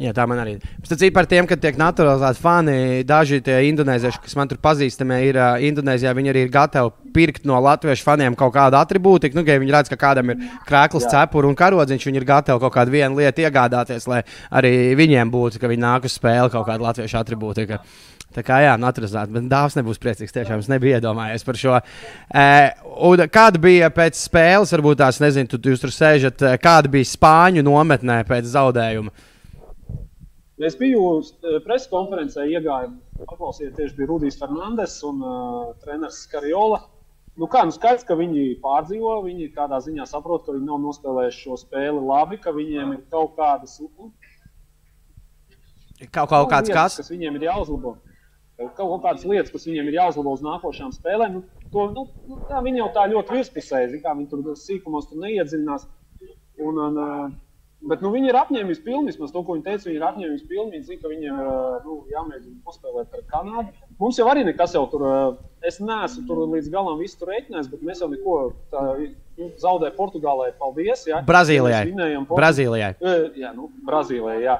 [0.00, 0.64] Jā, tā man arī ir.
[0.96, 2.76] Ir par tiem, ka tiek naturalizēti fani.
[3.06, 6.14] Daži tie indonēzieši, kas man tur pazīstami, ir uh, Indonēzijā.
[6.16, 9.30] Viņi arī ir gatavi pirkt no latviešu faniem kaut kādu attribūtu.
[9.36, 12.74] Nu, ja viņi redz, ka kādam ir krēkls, cepura un karodziņš, viņi ir gatavi kaut
[12.74, 16.88] kādu vienu lietu iegādāties, lai arī viņiem būtu, ka viņi nāk uz spēli kaut kādu
[16.88, 17.78] latviešu attribūtu.
[18.36, 20.34] Tā kā jā, naturalizēt, bet dāvs nebūs priecīgs.
[20.34, 21.78] Tiešām es nebiju iedomājies par šo.
[22.28, 22.44] E,
[23.32, 28.20] kāda bija pēc spēles, varbūt tās, nezinu, tu, jūs tur sēžat, kāda bija Spāņu nometnē
[28.28, 29.14] pēc zaudējuma?
[30.58, 32.90] Es biju eh, preses konferencē, iegāju,
[33.22, 36.80] paklausījos, tieši bija Rudijs Fernandes un uh, treneris Kariola.
[37.38, 41.44] Nu, kā nu skaidrs, ka viņi pārdzīvo, viņi kādā ziņā saprot, ka viņi nav nospēlējuši
[41.44, 43.78] šo spēli labi, ka viņiem ir kaut kādas
[46.10, 47.94] kaut, kaut kāds lietas, kas, kas viņiem ir jāuzlabo.
[48.58, 51.36] Kaut, kādas lietas, kas viņiem ir jāuzlabo uz nākošām spēlēm.
[51.38, 55.22] Nu, to, nu, nu, tā, viņi jau tā ļoti virspusēji, kā viņi tur sīkumos tur
[55.22, 55.86] neiedziļinās.
[56.58, 57.28] Un, un, uh,
[57.78, 59.12] Bet nu, viņi ir apņēmības pilni.
[59.12, 60.72] Vismaz to, ko viņi teica, viņi ir apņēmības pilni.
[60.74, 61.50] Viņi zina, ka viņiem ir
[61.84, 63.86] nu, jāmēģina paspēlēt ar Kanādu.
[64.00, 65.04] Mums jau arī nekas jau tur,
[65.66, 68.38] es neesmu tur līdz galam visu tur reiķinājis, bet mēs jau neko
[68.74, 70.50] tādu nu, zaudējām Portugālē.
[70.58, 71.06] Paldies!
[71.06, 71.22] Jā.
[71.28, 71.84] Brazīlijai.
[72.34, 72.92] Brazīlijai.
[73.38, 74.40] Jā, nu, Brazīlijai.
[74.42, 74.58] Jā.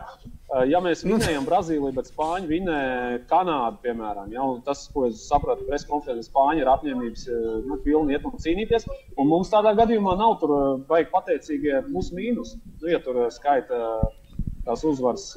[0.48, 5.84] Ja mēs vinējam Brazīliju, bet Spāņi vinēja Kanādu, piemēram, ja, tas, ko es sapratu, preses
[5.90, 7.26] konferencē, Spāņi ir apņēmības
[7.68, 8.86] nu, pilni iet un cīnīties.
[9.20, 10.54] Un mums tādā gadījumā nav tur
[10.88, 12.54] baigi pateicīgie plus mīnus.
[12.80, 13.82] Nu, ja tur skaita
[14.64, 15.34] tās uzvaras,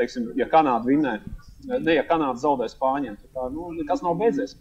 [0.00, 1.18] teiksim, ja Kanāda vinē,
[1.76, 4.56] ne ja Kanāda zaudē Spāņiem, tad nu, nekas nav beidzies.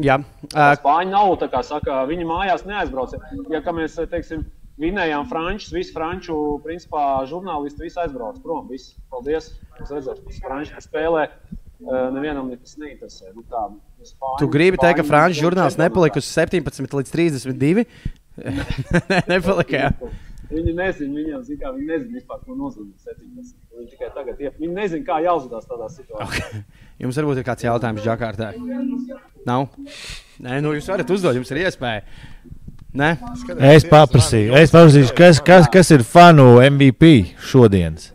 [0.00, 3.18] Jā, uh, Spāņi nav tā kā saka, viņi mājās neaizbrauc.
[3.52, 4.46] Ja mēs, teiksim,
[4.80, 8.68] vinējām frančus, visi franču principā, žurnālisti visi aizbrauc prom.
[8.70, 8.96] Visi.
[9.12, 9.52] Paldies!
[9.80, 11.26] Es redzēju, ka franči spēlē.
[11.82, 13.32] Nevienam nekas neinteresē.
[13.34, 13.64] Nu, tā,
[14.06, 17.86] spāņi, tu gribi teikt, ka franču žurnāls nepalika uz 17 līdz 32?
[19.32, 19.88] nepalika.
[19.88, 20.12] Jā.
[20.52, 23.54] Viņi nezina, viņiem zina, viņi nezina vispār, ko nozīmē 17.
[23.72, 24.58] Viņi tikai tagad iep.
[24.60, 26.26] Viņi nezina, kā jāuzvedās tādā situācijā.
[26.28, 26.64] Okay.
[27.02, 28.50] Jums varbūt ir kāds jautājums Džakartā?
[29.48, 29.70] Nav?
[30.42, 32.04] Nē, nu jūs varat uzdot, jums ir iespēja.
[32.92, 33.14] Ne?
[33.72, 38.10] Es paprasīju, es paprasīju kas, kas, kas ir fanu MVP šodienas.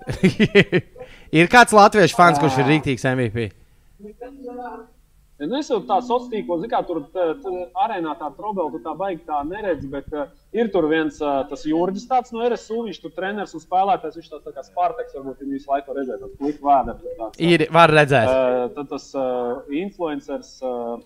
[1.39, 3.49] ir kāds latviešu fans, kurš ir rīktīgs MVP?
[5.37, 7.51] Nu, es jau tādu sociālo tīklu, kā tur tā, tā,
[7.83, 11.65] arēnā tā trobela, tu tā baigi tā neredzi, bet uh, ir tur viens uh, tas
[11.69, 15.43] Jurģis tāds no RSU, viņš tur treneris un spēlētājs, viņš tāds tā kā Spartaks, varbūt
[15.43, 16.97] viņi visu laiku redzēt, tas klik vēder.
[17.19, 18.33] Tāds, ir, var redzēt.
[18.33, 20.55] Uh, tad tas uh, influencers.
[20.65, 20.97] Uh,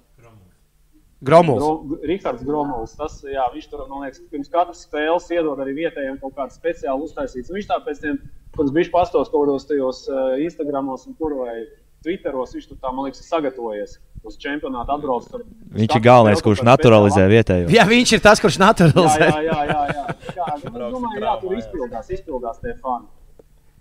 [1.22, 1.62] Gromuls.
[1.62, 2.96] Gro, Rihards Gromuls.
[2.98, 7.06] Tas, jā, viņš tur, man liekas, pirms katras spēles iedod arī vietējiem kaut kādu speciālu
[7.06, 7.54] uztaisītu.
[7.54, 8.18] Viņš tā pēc tam,
[8.58, 11.60] kad viņš pastos kaut kādos tajos uh, Instagramos un kur vai
[12.02, 14.00] Twitteros, viņš tur tā, man liekas, sagatavojies.
[14.26, 15.30] Uz čempionātu atbrauc.
[15.74, 17.70] Viņš ir galvenais, kurš naturalizē vietējo.
[17.74, 19.30] Jā, viņš ir tas, kurš naturalizē.
[19.30, 19.66] Jā, jā, jā.
[19.70, 20.36] jā, jā.
[20.38, 23.10] jā es domāju, jā, tur izpildās, izpildās tie fani.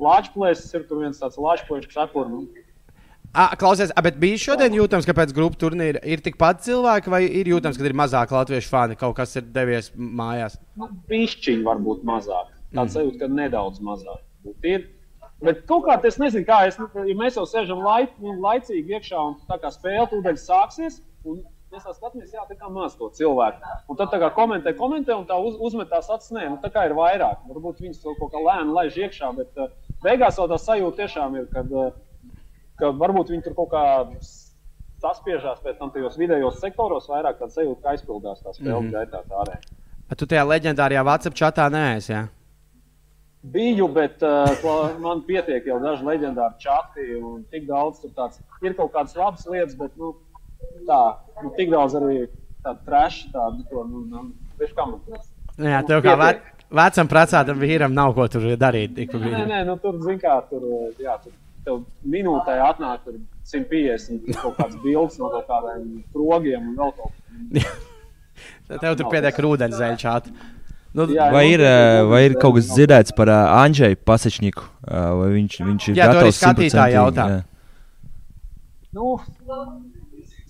[0.01, 2.29] Lāčplēsis ir tur viens tāds lāčplēsis, kas apur.
[3.31, 7.11] Nu, A, klausies, a, bet bija šodien jūtams, ka pēc grupu turnīra ir tikpat cilvēki,
[7.13, 10.57] vai ir jūtams, ka ir mazāk latviešu fani, kaut kas ir devies mājās?
[10.75, 12.49] Nu, Pišķiņi varbūt mazāk.
[12.73, 12.97] Tāds mm.
[12.97, 14.19] sajūta, ka nedaudz mazāk.
[14.67, 14.89] Ir.
[15.47, 19.39] Bet kaut kā es nezinu, kā es, ja mēs jau sēžam laik, laicīgi iekšā un
[19.47, 20.99] tā kā spēle tūdaļ sāksies.
[21.71, 23.63] Mēs tā skatāmies, jā, tā kā maz to cilvēku.
[23.87, 26.99] Un tad kā komentē, komentē, un tā uz, uzmetās acis, nē, nu, tā kā ir
[26.99, 27.47] vairāk.
[27.47, 29.71] Varbūt viņas to kaut kā lēni laiž iekšā, bet uh,
[30.03, 31.93] beigās vēl tā sajūta tiešām ir, kad uh,
[32.81, 33.85] ka varbūt viņi tur kaut kā
[35.01, 38.97] saspiežās pēc tam tajos vidējos sektoros, vairāk tāda sajūta, ka aizpildās tās spēles mm -hmm.
[38.99, 39.79] gaitā tā arēna.
[40.19, 42.13] Tu tajā leģendārajā WhatsApp chatā neesi.
[42.13, 42.27] Ja?
[43.43, 48.75] Biju, bet uh, man pietiek jau daži leģendāri čati, un tik daudz tur tāds ir
[48.77, 50.13] kaut kādas labas lietas, bet nu,
[50.89, 51.01] tā,
[51.43, 52.27] nu, tik daudz arī
[52.65, 54.27] tādu trašu, tādu, nu, nu,
[54.61, 55.31] viņš kā man tas.
[55.57, 56.35] Jā, tev kā ve
[56.71, 58.99] vecam precētam vīram nav ko tur darīt.
[58.99, 60.67] Nē, nē, nu, tur, zin kā, tur,
[61.01, 61.33] jā, tur
[61.71, 63.07] tev minūtē atnāk
[63.51, 67.77] 150 kaut kādas bildes no kaut kādiem progiem un vēl kaut kā.
[68.83, 70.09] tev tur pietiek ūdens zeļš.
[70.91, 71.63] Nu, jā, vai, ir,
[72.11, 74.65] vai ir kaut kas dzirdēts par uh, Andrzeju Pasečniku?
[74.83, 77.27] Uh, vai viņš, viņš ir jā, gatavs skatītāji jautā?
[77.31, 78.09] Jā.
[78.99, 79.13] Nu,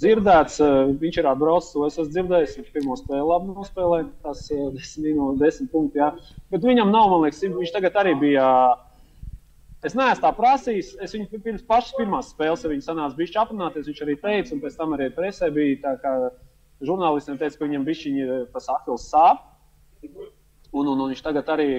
[0.00, 2.56] dzirdēts, uh, viņš ir atbraucis, to es esmu dzirdējis.
[2.56, 6.00] Viņš pirmo spēli labi nospēlēja, tas uh, 10 minūtes, 10 punkti.
[6.00, 6.14] Jā.
[6.54, 8.46] Bet viņam nav, man liekas, viņš tagad arī bija.
[8.70, 8.87] Uh,
[9.86, 10.92] Es neesmu tā prasījis.
[11.00, 13.86] Es viņu pirms pašas pirmās spēles ar viņu sanācu bišķi aprunāties.
[13.88, 16.12] Viņš arī teica, un pēc tam arī presē bija tā, ka
[16.84, 19.40] žurnālistiem teica, ka viņam bišķiņi tas akils sāp.
[20.70, 21.70] Un, un, un viņš tagad arī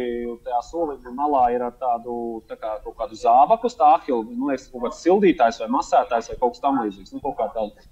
[0.44, 4.84] tajā soliņa malā ir ar tādu tā kā, kādu zābaku, tā ahilu, man liekas, kaut
[4.84, 7.14] kāds sildītājs vai masētājs vai kaut kas tamlīdzīgs.
[7.16, 7.88] Nu, kaut kā tāda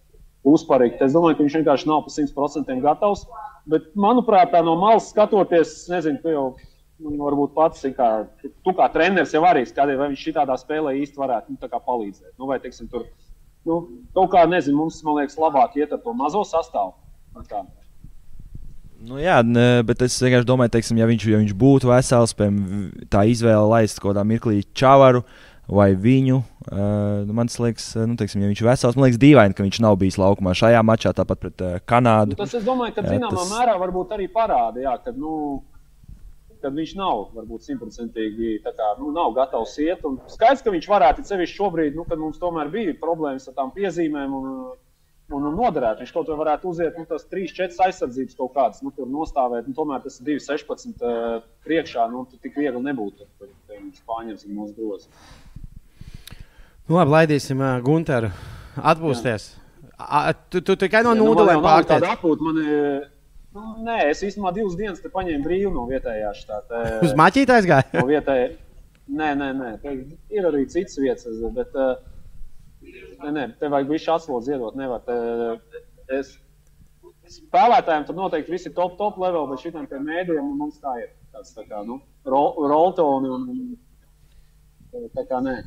[0.50, 1.00] uzparīga.
[1.06, 3.24] Es domāju, ka viņš vienkārši nav pa 100% gatavs.
[3.69, 6.45] Bet, manuprāt, tā no malas skatoties, nezinu, tu jau
[7.00, 8.10] varbūt pats, kā,
[8.44, 12.34] tu kā treneris jau arī skaties, vai viņš šādā spēlē īsti varētu nu, palīdzēt.
[12.38, 13.08] Nu, vai, teiksim, tur,
[13.68, 13.82] nu,
[14.16, 16.98] kaut kā, nezinu, mums, man liekas, labāk iet ar to mazo sastāvu.
[19.00, 19.38] Nu, jā,
[19.88, 24.02] bet es vienkārši domāju, teiksim, ja, viņš, ja viņš būtu vesels, piemēram, tā izvēle laist
[24.02, 25.24] kaut kādā mirklī čavaru
[25.70, 26.42] vai viņu.
[26.70, 29.96] Uh, man liekas, nu, teiksim, ja viņš ir vesels, man liekas, dīvaini, ka viņš nav
[30.02, 32.36] bijis laukumā šajā mačā, tāpat pret uh, Kanādu.
[32.36, 33.54] Nu, tas, es domāju, ka zināmā tas...
[33.54, 35.62] mērā varbūt arī parāda, jā, ka, nu,
[36.63, 38.60] kad viņš nav varbūt simtprocentīgi
[39.00, 40.04] nu, nav gatavs iet.
[40.08, 43.74] Un skaidrs, ka viņš varētu sevišķi šobrīd, nu, kad mums tomēr bija problēmas ar tām
[43.76, 44.36] piezīmēm.
[44.36, 44.54] Un,
[45.30, 46.02] un, un noderēt.
[46.02, 49.67] Viņš kaut ko varētu uziet, nu, tas 3, 4 aizsardzības kaut kādas, nu, tur nostāvēt.
[49.69, 52.08] Nu, tomēr tas ir 2, 16 uh, priekšā.
[52.12, 53.30] Nu, tik viegli nebūtu.
[54.02, 55.10] Spāņiem ir mūsu grozi.
[56.89, 58.34] Nu, labi, laidīsim uh, Gunteru
[58.80, 59.54] atpūsties.
[60.00, 62.06] A, tu, tu tikai no nūdelēm pārtiec.
[62.39, 62.62] Man,
[63.56, 66.84] nu, nē, es īstenībā divas dienas paņēmu brīvu no vietējā štāta.
[67.06, 68.00] Uz maķītā aizgāju?
[68.00, 68.52] no vietējā.
[69.10, 69.94] Nē, nē, nē.
[70.30, 71.96] Ir arī citas vietas, bet uh,
[72.80, 74.78] Nē, nē, tev vajag visu atslodzi iedot.
[74.80, 75.80] Nevar, te,
[76.16, 76.32] es,
[77.36, 81.12] spēlētājiem tur noteikti viss ir top, top level, bet šitiem pie mēdījiem mums tā ir.
[81.34, 85.58] Tāds tā kā, nu, roltoni un, un tā kā nē.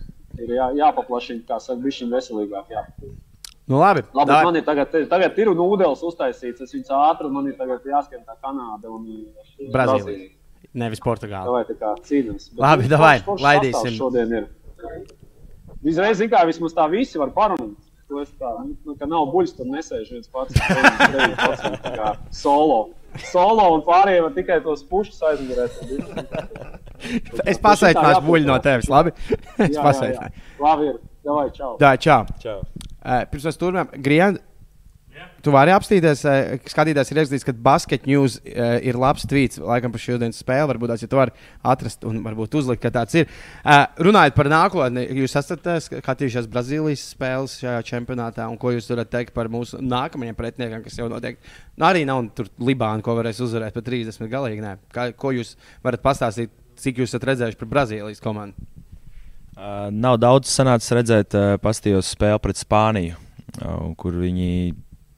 [0.40, 2.72] Ir jā, jāpaplašina, kā saka, bišķiņ veselīgāk.
[2.72, 2.86] Jā.
[3.70, 7.54] Nu, labi, labi man ir tagad, tagad ir nūdeles uztaisīts, es viņus ātri, man ir
[7.58, 9.06] tagad jāskan tā Kanāda un
[9.72, 10.32] Brazīlija.
[10.82, 11.52] Nevis Portugāla.
[11.52, 12.48] Vai tā kā cīnās.
[12.58, 13.94] Labi, davai, laidīsim.
[13.98, 14.48] Šodien ir.
[15.82, 17.76] Izreiz, zin, kā vismaz tā visi var parunāt.
[18.12, 20.58] To es tā, nu, nu ka nav buļs, tur nesēž viens pats,
[21.44, 22.82] pats kā solo.
[23.28, 25.72] Solo un pārējie var tikai tos pušus aizmugurēt.
[27.52, 29.14] es pasveicināšu buļļu no tevis, labi?
[29.68, 30.46] es pasveicināšu.
[30.62, 31.00] Labi ir.
[31.22, 31.76] Davai, čau.
[31.78, 32.24] Tā, čau.
[32.42, 32.58] čau.
[33.02, 34.38] Uh, pirms mēs turpinām, Grien,
[35.42, 39.92] Tu vari apstīties, eh, skatīties, ir ierakstīts, ka basket news uh, ir labs tvīts, laikam
[39.92, 40.68] par šodienas spēli.
[40.70, 41.34] Varbūt tās, ja tu vari
[41.72, 43.32] atrast un varbūt uzlikt, ka tāds ir.
[44.06, 49.34] Runājot par nākotni, jūs esat skatījušies Brazīlijas spēles šajā čempionātā, un ko jūs varat teikt
[49.34, 53.74] par mūsu nākamajiem pretiniekiem, kas jau noteikti nu, arī nav tur Libāna, ko varēs uzvarēt
[53.74, 54.62] pat 30 galīgi.
[54.62, 54.76] Nē.
[54.94, 58.70] Kā, ko jūs varat pastāstīt, cik jūs esat redzējuši par Brazīlijas komandu?
[59.52, 63.18] Uh, nav daudz sanācis redzēt, uh, pastījos spēli pret Spāniju,
[63.60, 64.72] uh, kur viņi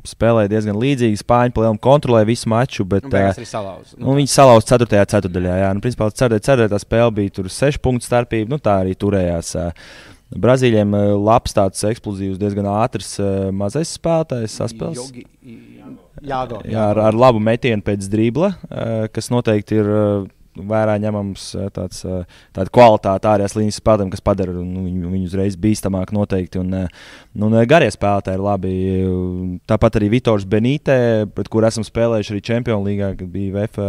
[0.04, 1.20] spēlēja diezgan līdzīgi.
[1.20, 3.94] Spāņi palielinājumi kontrolēja visu maču, bet uh, salauz.
[3.94, 5.04] nu, viņi salauza 4.
[5.14, 5.60] ceturdaļā.
[5.62, 8.50] Jā, nu, principā ceturtajā spēlē bija tur 6 punktu starpība.
[8.56, 9.54] Nu, tā arī turējās.
[10.34, 13.14] Brazīļiem labs, tāds eksplozīvs, diezgan ātrs
[13.54, 15.12] mazais spēlētājs saspēles.
[16.26, 16.42] Jā,
[16.88, 18.56] ar, ar labu metienu pēc dribla,
[19.14, 19.92] kas noteikti ir.
[20.54, 25.26] Vērā ņemams eh, tāds, eh, tāda kvalitāte ārējās līnijas spēlētājiem, kas padara nu, viņu, viņu
[25.26, 26.60] uzreiz bīstamāk noteikti.
[26.62, 27.00] Un, eh,
[27.34, 28.74] nu, un garie spēlētāji ir labi.
[29.70, 30.96] Tāpat arī Vitors Benīte,
[31.34, 33.80] pret kuru esam spēlējuši arī Champions League, kad bija VF.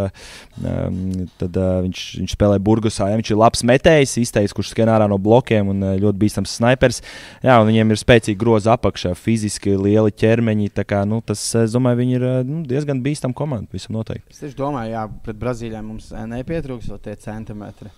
[0.66, 3.12] Um, tad viņš, viņš spēlēja Burgosā.
[3.12, 7.02] Ja, viņš ir labs metējs, izteicis, kurš skan ārā no blokiem un ļoti bīstams snipers.
[7.46, 10.72] Jā, viņiem ir spēcīgi grozi apakšā, fiziski lieli ķermeņi.
[10.86, 13.70] Kā, nu, tas, es domāju, viņi ir nu, diezgan bīstama komanda.
[13.76, 14.34] Visam noteikti.
[14.46, 17.92] Es domāju, jā, pret Brazīlijiem mums nepieņem pietrūks vēl tie centimetri.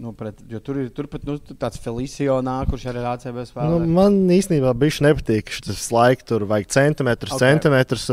[0.00, 3.72] Nu, pret, jo tur ir turpat, nu, tāds Felicio nāk, kurš arī ir ACB spēlē.
[3.74, 7.50] Nu, man īstenībā bija nepatīk šis laiks, tur vajag centimetrus, okay.
[7.50, 8.06] centimetrus.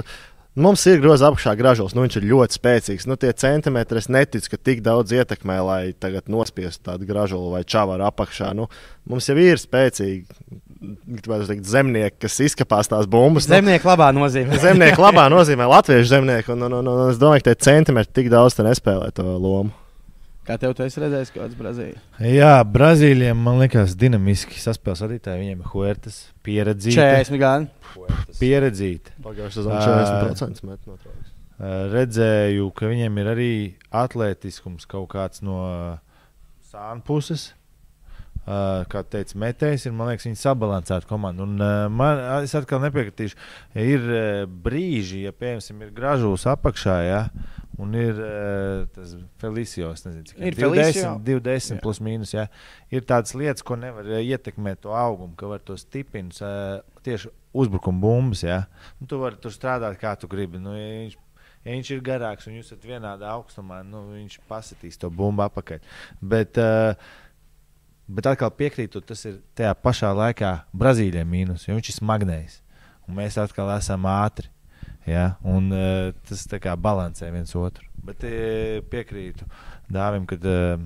[0.58, 3.06] Mums ir grozā apakšā gražos, nu viņš ir ļoti spēcīgs.
[3.08, 7.62] Nu, tie centimetri es neticu, ka tik daudz ietekmē, lai tagad nospiestu tādu gražulu vai
[7.62, 8.50] čavaru apakšā.
[8.58, 8.66] Nu,
[9.08, 10.26] mums jau ir spēcīgi
[11.08, 13.48] teikt, zemnieki, kas izkapās tās bumbas.
[13.48, 14.60] Nu, zemnieki labā nozīmē.
[14.66, 16.56] zemnieki labā nozīmē latviešu zemnieku.
[16.56, 19.74] Un, un, un, un es domāju, ka tie centimetri tik daudz nespēlē to lomu.
[20.48, 22.00] Kā tev tas redzējis, kāds Brazīlija?
[22.24, 25.42] Jā, Brazīlijiem man liekas, dinamiski saspēles vadītāji.
[25.44, 26.96] Viņiem ir Huertas pieredzīti.
[27.02, 27.68] 40 gadi.
[28.40, 29.18] Pieredzīti.
[29.26, 31.34] Pagājušajā sezonā 40% met no trauks.
[31.92, 33.52] Redzēju, ka viņiem ir arī
[33.92, 35.60] atletiskums kaut kāds no
[36.70, 37.50] sāna puses.
[37.50, 37.67] Uh,
[38.92, 41.44] kā teica, metējs ir, liekas, viņa sabalansēta komanda.
[41.44, 43.38] Un, uh, man, es atkal nepiekritīšu,
[43.84, 47.22] ir uh, brīži, ja, piemēram, ir gražūs apakšā, ja,
[47.78, 48.18] un ir
[48.96, 52.48] tas Felicijos, nezinu, cik ir 20, 20 plus mīnus, ja,
[52.94, 58.02] ir tādas lietas, ko nevar ietekmēt to augumu, ka var tos stiprinus uh, tieši uzbrukuma
[58.02, 58.64] bumbas, ja.
[59.02, 60.62] Nu, tu vari tur strādāt, kā tu gribi.
[60.62, 61.24] Nu, ja viņš
[61.68, 65.82] ja viņš ir garāks un jūs esat vienādā augstumā, nu, viņš pasitīs to bumbu apakaļ.
[66.34, 66.96] Bet, uh,
[68.08, 72.62] Bet atkal piekrītu, tas ir tajā pašā laikā Brazīlijai mīnus, jo viņš ir smagnējs.
[73.08, 74.50] Un mēs atkal esam ātri.
[75.08, 75.36] Ja?
[75.44, 77.88] Un, uh, tas tā kā balansē viens otru.
[78.08, 79.48] Bet uh, piekrītu
[79.92, 80.84] Dāvim, ka uh,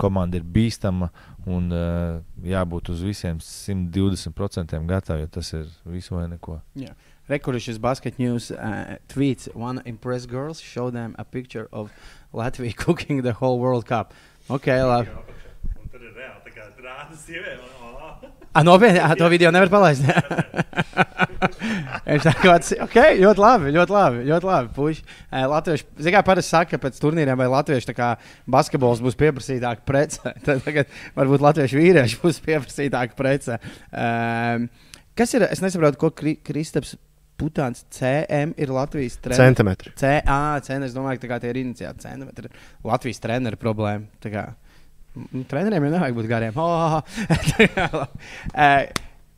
[0.00, 1.10] komanda ir bīstama
[1.48, 6.60] un uh, jābūt uz visiem 120% gatavi, jo tas ir visu vai neko.
[6.76, 6.96] Yeah.
[7.28, 9.48] Rekuršas basket news uh, tweets.
[9.54, 11.92] One impressed girls show them a picture of
[12.32, 14.14] Latvia cooking the whole World Cup.
[14.48, 15.12] Ok, labi.
[15.92, 17.64] Tur ir reāli tā kā rāda sieviete.
[18.54, 20.04] Ah, nopietni, ah, to video nevar palaist.
[22.08, 24.22] Es tā kā tādu, ok, ļoti labi, ļoti labi.
[24.28, 25.02] Ļoti labi puši.
[25.28, 27.94] Eh, Latvieši, zināmā mērā, parasti saka, ka pēc turnīriem vai latviešu
[28.48, 30.32] basketbols būs pieprasītāka prece.
[30.46, 33.58] Tad tagad varbūt latviešu vīrieši būs pieprasītāka prece.
[33.92, 34.70] Um,
[35.18, 35.46] kas ir?
[35.52, 36.96] Es nesaprotu, ko Kri Kristaps
[37.38, 39.44] Putāns CM ir Latvijas treneris.
[39.44, 39.92] Centimetri.
[40.00, 42.50] CA, CN, es domāju, ka tie ir iniciēti centimetri.
[42.88, 44.08] Latvijas treneru problēma.
[45.50, 46.58] Treneriem jau nevajag būt gariem.
[46.60, 47.00] Oh,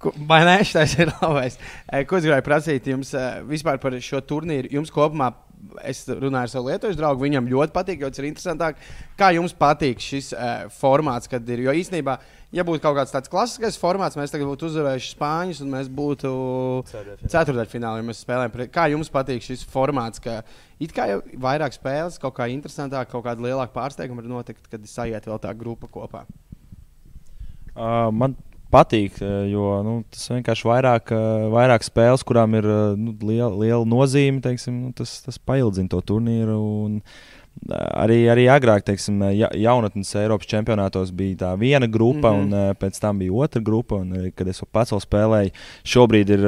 [0.00, 0.56] Vai ne?
[0.72, 1.58] Tas ir labais.
[1.92, 4.70] Eh, Ko es gribēju prasīt jums eh, vispār par šo turnīru?
[4.78, 5.30] Jums kopumā,
[5.86, 8.80] es runāju ar savu lietuviešu draugu, viņam ļoti patīk, jo tas ir interesantāk.
[9.18, 11.62] Kā jums patīk šis uh, formāts, kad ir?
[11.66, 12.16] Jo īstenībā,
[12.56, 16.34] ja būtu kaut kāds tāds klasiskais formāts, mēs tagad būtu uzvarējuši Spāņus un mēs būtu
[16.90, 18.66] ceturdaļfinālā, ja mēs spēlējam.
[18.74, 20.40] Kā jums patīk šis formāts, ka
[20.82, 24.86] it kā jau vairāk spēles, kaut kā interesantāk, kaut kāda lielāka pārsteiguma var notikt, kad
[24.88, 26.26] sajiet vēl tā grupa kopā?
[27.70, 28.34] Uh, man
[28.72, 33.52] patīk, uh, jo nu, tas vienkārši vairāk, uh, vairāk spēles, kurām ir uh, nu, liela,
[33.58, 34.40] liela nozīme.
[34.44, 36.56] Teiksim, nu, tas, tas paildzina to turnīru.
[36.86, 37.02] Un,
[37.68, 42.52] Arī, arī agrāk, teiksim, ja, jaunatnes Eiropas čempionātos bija tā viena grupa, mm Mhm.
[42.52, 42.60] -hmm.
[42.62, 43.96] un uh, pēc tam bija otra grupa.
[43.96, 45.50] Un, arī, kad es pats vēl spēlēju,
[45.84, 46.40] šobrīd ir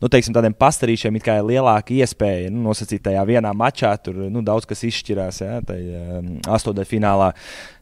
[0.00, 3.96] nu, teiksim, tādiem pastarīšiem ir lielāka iespēja nu, nosacīt tajā vienā mačā.
[4.02, 7.32] Tur nu, daudz kas izšķirās ja, tajā astotdaļfinālā.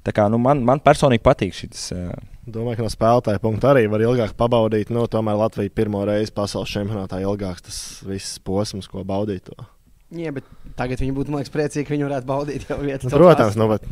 [0.02, 1.92] Tā kā, nu, man, man personīgi patīk šis.
[1.92, 4.90] Uh, Domāju, ka no spēlētāja punkta arī var ilgāk pabaudīt.
[4.92, 9.48] Nu, tomēr Latvija pirmo reizi pasaules čempionātā ilgāks tas viss posms, ko baudīt.
[9.48, 9.68] To.
[10.14, 13.08] Jā, bet tagad viņi būtu, man liekas, priecīgi, ka viņi varētu baudīt jau vietu.
[13.08, 13.88] Nu, protams, nu, bet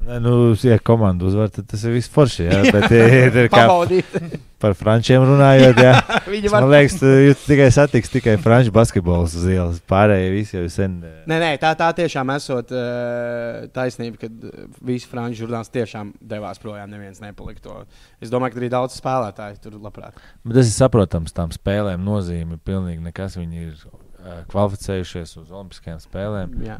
[0.00, 0.30] Nē, nu,
[0.64, 2.46] ja komanda uzvar, tad tas ir viss forši.
[2.46, 3.66] Jā, bet, ja, ja, kā
[4.60, 5.92] par frančiem runājot, jā,
[6.52, 6.64] var.
[6.64, 7.10] man liekas, tu
[7.44, 9.82] tikai satiks tikai franču basketbolus uz ielas.
[9.90, 10.98] Pārējie visi jau sen.
[11.04, 16.14] eh, Nē, nē, tā, tā tiešām esot uh, taisnība, ka uh, visi franču žurnālisti tiešām
[16.32, 16.92] devās projām.
[16.92, 17.78] Neviens nepalika to.
[18.24, 20.16] Es domāju, ka arī daudz spēlētāju tur labprāt.
[20.44, 23.36] Bet tas ir saprotams, tām spēlēm nozīme ir pilnīgi nekas.
[23.40, 23.88] Viņi ir
[24.50, 26.58] kvalificējušies uz Olimpiskajām spēlēm.
[26.66, 26.76] Jā.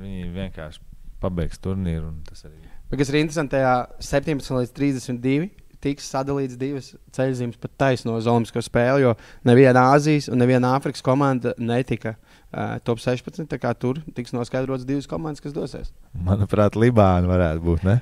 [0.00, 0.82] Viņi vienkārši
[1.20, 2.08] pabeigs turnīru.
[2.08, 5.50] un tas arī- Bet kas ir interesanti, tajā 17 līdz 32
[5.80, 9.14] tiks sadalīts divas ceļzīmes pat taisno Olimpisko spēli, jo
[9.44, 13.46] neviena Āzijas un neviena Āfrikas komanda netika uh, top 16.
[13.46, 15.92] tā kā Tur tiks noskaidrots divas komandas, kas dosies.
[16.14, 17.84] Manuprāt, Libāna varētu būt.
[17.84, 18.00] Ne?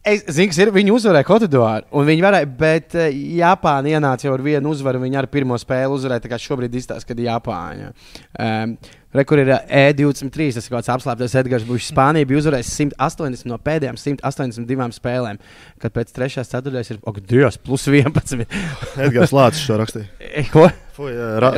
[0.00, 0.70] Es zinu, kas ir.
[0.72, 5.02] Viņi uzvarēja Kotiduāru, un viņi varēja, bet uh, Japāna ienāca jau ar vienu uzvaru.
[5.02, 6.24] Viņi ar pirmo spēli uzvarēja.
[6.24, 7.92] Tā kā šobrīd izstāsta, ka Japāņa.
[8.40, 8.78] Um,
[9.10, 11.88] Re, kur ir uh, E23, tas ir kaut kāds apslēptais Edgars Bušs.
[11.90, 15.40] Spānija bija uzvarējusi 180 no pēdējām 182 spēlēm,
[15.82, 18.44] kad pēc trešās ceturtajās ir, ak, Dievs, plus 11.
[19.08, 20.06] Edgars Lācis šo rakstīja.
[20.22, 20.68] E, Ko?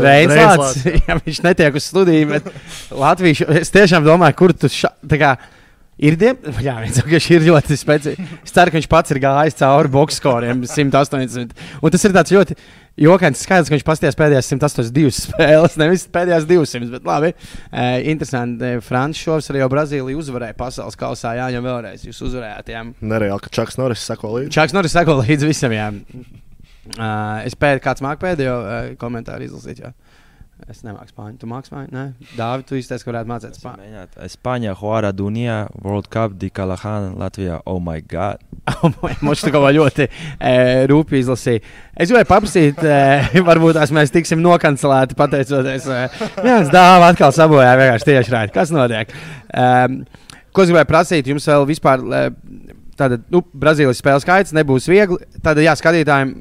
[0.01, 1.03] Reins Lācis.
[1.05, 2.49] Ja viņš netiek uz studiju, bet
[2.88, 3.45] Latvijas.
[3.61, 5.36] Es tiešām domāju, kur tu šā, tā kā.
[6.01, 6.38] Ir diem...
[6.66, 8.36] Jā, vienkārši ir ļoti spēcīgs.
[8.40, 11.53] Es ceru, ka viņš pats ir gājis cauri boxskoriem 180.
[11.84, 12.57] Un tas ir tāds ļoti
[13.03, 16.88] jokains skaidrs, ka viņš pasties pēdējās 182 spēles, nevis pēdējās 200.
[16.95, 18.74] Bet labi, e, interesanti.
[18.84, 21.36] Frančs šovs arī jau Brazīlija uzvarēja pasaules kausā.
[21.38, 22.72] Jā, jau vēlreiz jūs uzvarējāt.
[22.72, 22.86] Jā.
[23.05, 24.55] Nereāli, ka Čaks Norris sako līdzi.
[24.57, 25.76] Čaks Norris sako līdzi visam.
[25.76, 25.90] Jā.
[26.97, 29.84] Uh, es pēdējo, kāds māca pēdējo uh, komentāru izlasīt.
[29.84, 29.93] Jā.
[30.70, 31.36] Es nemāku spāņu.
[31.40, 31.90] Tu māki spāņu?
[31.94, 32.02] Nē,
[32.38, 34.04] Dāvid, tu izteici, ka varētu mācīt spāņu.
[34.22, 37.58] España, Juara, Dunija, World Cup, Dikalahana, Latvijā.
[37.66, 38.42] Oh, my God!
[39.26, 40.54] Mums tā kā ļoti e,
[40.90, 41.64] rūpīgi izlasīja.
[41.96, 45.88] Es gribēju paprasīt, e, varbūt tās mēs tiksim nokancelēti pateicoties.
[45.90, 46.02] E,
[46.54, 48.54] es dāvā atkal sabojāju vienkārši tieši rādi.
[48.54, 49.10] Kas notiek?
[49.50, 50.02] Um,
[50.54, 52.06] ko es gribēju prasīt jums vēl vispār?
[52.06, 52.24] E,
[52.92, 55.16] Tātad, nu, Brazīlijas spēles skaits nebūs viegli.
[55.42, 56.34] Tad, jā, skatītājiem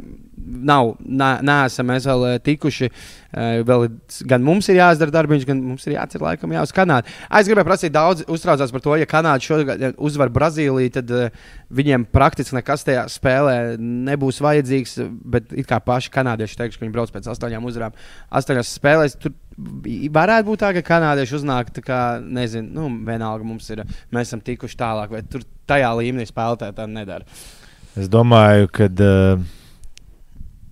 [0.51, 2.89] nav, neesam mēs vēl eh, tikuši.
[3.31, 3.87] eh, Vēl
[4.29, 7.11] gan mums ir jāizdara darbiņš, gan mums ir jācer laikam jā, uz Kanādu.
[7.29, 11.11] Ah, Es gribēju prasīt, daudz uztraucās par to, ja Kanāda šogad eh, uzvar Brazīliju, tad
[11.15, 11.29] uh,
[11.71, 14.97] viņiem praktiski nekas tajā spēlē nebūs vajadzīgs.
[15.31, 17.95] Bet kā paši kanādieši teiks, ka viņi brauc pēc astoņām uzvarām,
[18.41, 19.17] astoņās spēlēs.
[19.21, 19.33] Tur
[20.15, 23.83] varētu būt tā, ka kanādieši uznāk, tā kā, nezinu, nu, vienalga mums ir,
[24.13, 27.27] mēs esam tikuši tālāk, vai tur tajā līmenī spēlētāji tā nedara.
[27.99, 29.41] Es domāju, ka uh,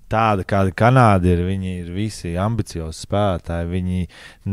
[0.10, 3.72] tāda kāda Kanāda ir, viņi ir visi ambiciozi spēlētāji.
[3.72, 4.04] Viņi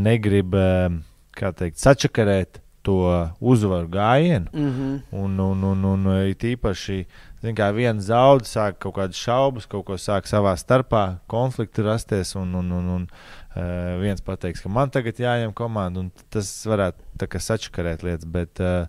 [0.07, 0.88] negrib uh,
[1.36, 4.46] kā teikt, sačakarēt to uzvaru gājienu.
[4.52, 5.00] Mm -hmm.
[5.11, 7.07] Un, un, un, un it īpaši
[7.42, 12.34] kā, viens zaudējums, sāk kaut kādas šaubas, kaut ko sāk savā starpā, konflikti rasties.
[12.36, 13.09] Un, un, un, un,
[13.57, 18.24] uh, viens pateiks, ka man tagad jāņem komanda, un tas varētu sačakarēt lietas.
[18.24, 18.86] Bet uh,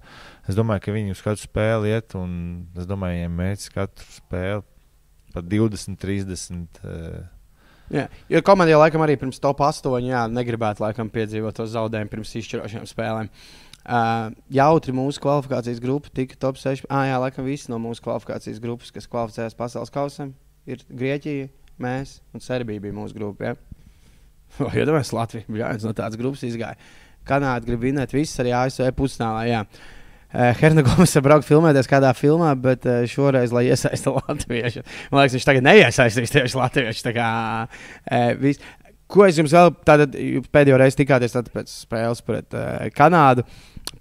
[0.48, 4.06] es domāju, ka viņi uz katru spēli iet, un es domāju, ka viņiem mērķis katru
[4.22, 4.64] spēli
[5.38, 6.82] pat 20, 30.
[6.84, 7.26] Uh,
[7.88, 12.12] Jā, jo komanda jau laikam arī pirms top 8 jā, negribētu laikam, piedzīvot to zaudējumu
[12.12, 13.30] pirms izšķirošām spēlēm.
[13.88, 16.84] Uh, jautri mūsu kvalifikācijas grupa tika top 6.
[16.92, 20.34] Ah, jā, laikam visi no mūsu kvalifikācijas grupas, kas kvalificējās pasaules kausam,
[20.68, 21.48] ir Grieķija,
[21.80, 23.54] mēs un Serbija bija mūsu grupa.
[23.54, 23.56] Ja?
[24.66, 26.76] Vai iedomājieties, Latvija bija no tādas grupas izgāja.
[27.28, 29.48] Kanāda grib vinēt visus arī ASV pusnāvā.
[29.48, 29.64] Jā.
[30.32, 35.38] Herna Gomes ir braukt filmēties kādā filmā, bet uh, šoreiz, lai iesaistītu latviešu, man liekas,
[35.38, 37.14] viņš tagad neiesaistīs tieši latviešu.
[37.16, 37.30] Kā,
[37.68, 38.62] uh, vis...
[39.08, 40.18] Ko es jums vēl tātad,
[40.52, 43.46] pēdējo reizi tikāties pēc spēles pret uh, Kanādu?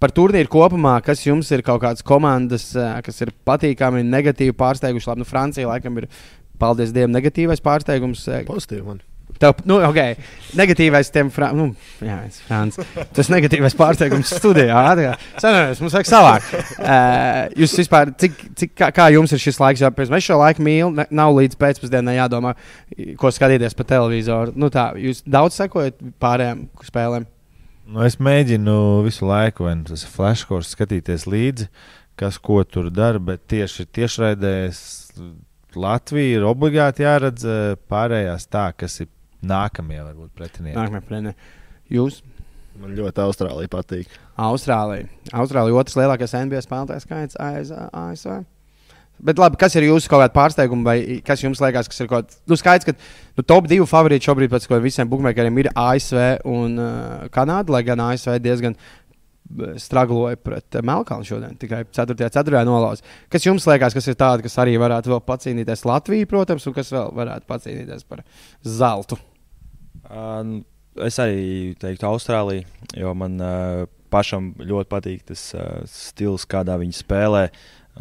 [0.03, 5.13] Par turnīru kopumā, kas jums ir kaut kādas komandas, uh, kas ir patīkami, negatīvi pārsteiguši?
[5.13, 6.09] Labi, nu, Francija laikam ir,
[6.59, 8.27] paldies Dievam, negatīvais pārsteigums.
[8.51, 8.99] Pozitīvi man.
[9.37, 10.15] Tev, nu, okay.
[10.57, 11.51] Negatīvais tiem fra...
[11.53, 11.67] nu,
[12.01, 12.15] jā,
[12.47, 12.79] Frans.
[13.13, 14.79] Tas negatīvais pārsteigums studijā.
[15.37, 16.47] Sanāries, mums vajag savāk.
[16.77, 19.83] Uh, jūs vispār, cik, cik, kā, kā jums ir šis laiks?
[19.83, 22.55] Jā, mēs šo laiku mīlam, nav līdz pēcpusdienai jādomā,
[23.21, 24.55] ko skatīties pa televizoru.
[24.57, 27.27] Nu, tā, jūs daudz sekojat pārējām spēlēm?
[27.87, 31.69] Nu, es mēģinu visu laiku, vai nu tas ir flashkors, skatīties līdzi,
[32.19, 34.81] kas ko tur dara, bet tieši tiešraidēs
[35.77, 37.45] Latvija ir obligāti jāredz
[37.91, 39.11] pārējās tā, kas ir
[39.45, 40.77] nākamie varbūt pretinieki.
[40.77, 41.55] Nākamie pretinieki.
[41.93, 42.21] Jūs?
[42.77, 44.11] Man ļoti Austrālija patīk.
[44.37, 45.07] Austrālija.
[45.33, 48.43] Austrālija otrs lielākais NBA spēlētājs skaits aiz ASV.
[49.17, 52.27] Bet labi, kas ir jūsu kaut kāda pārsteiguma, vai kas jums liekas, kas ir kaut
[52.27, 52.37] kāds?
[52.45, 57.25] Nu, skaidrs, ka nu, top divi favorīti šobrīd pēc visiem bookmakeriem ir ASV un uh,
[57.33, 58.77] Kanāda, lai gan ASV diezgan
[59.81, 62.17] stragloja pret Melkānu šodien, tikai 4.
[62.27, 63.05] ceturtajā nolauza.
[63.31, 66.91] Kas jums liekas, kas ir tādi, kas arī varētu vēl pacīnīties Latviju, protams, un kas
[66.93, 68.23] vēl varētu pacīnīties par
[68.63, 69.19] zeltu?
[70.07, 70.59] Uh,
[71.07, 72.67] es arī teiktu Austrāliju,
[72.97, 77.47] jo man uh, pašam ļoti patīk tas uh, stils, kādā viņi spēlē.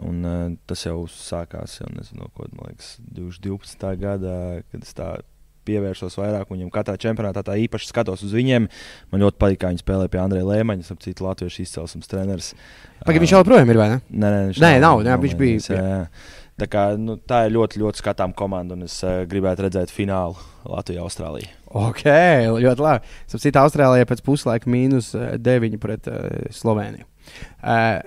[0.05, 3.89] Un, uh, tas jau sākās jau nezinu, ko, liekas, 2012.
[4.03, 4.39] gadā,
[4.69, 5.36] kad es tādu
[5.67, 7.43] pievērsos vairāk viņam katrā čempionātā.
[7.47, 8.71] Tā īpaši skatos uz viņiem.
[9.13, 12.55] Man ļoti patīk, kā viņi spēlē pie Andreja Lēmaņa, ap citu latviešu izcelsmes treneris.
[13.03, 14.01] Pagaidām, viņš joprojām ir vai ne?
[14.11, 15.63] Nē, nē, nē nav, jā, viņš bija.
[15.77, 16.03] Jā, jā.
[16.57, 20.39] Tā, kā, nu, tā ir ļoti, ļoti skatām komanda, un es uh, gribētu redzēt finālu
[20.65, 21.51] Latviju-Austrāliju.
[21.77, 22.07] Ok,
[22.65, 23.13] ļoti labi.
[23.29, 27.05] Sapratu, Austrālijā pēc puslaika mīnus 9 pret uh, Sloveniju.
[27.61, 28.01] Uh,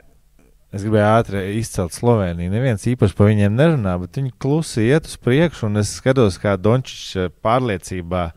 [0.69, 2.51] Es gribēju ātri izcelt Sloveniju.
[2.53, 6.53] Neviens īpaši par viņiem nerunā, bet viņi klusi iet uz priekšu, un es skatos, kā
[6.61, 8.27] Dončits eh, pārliecībā.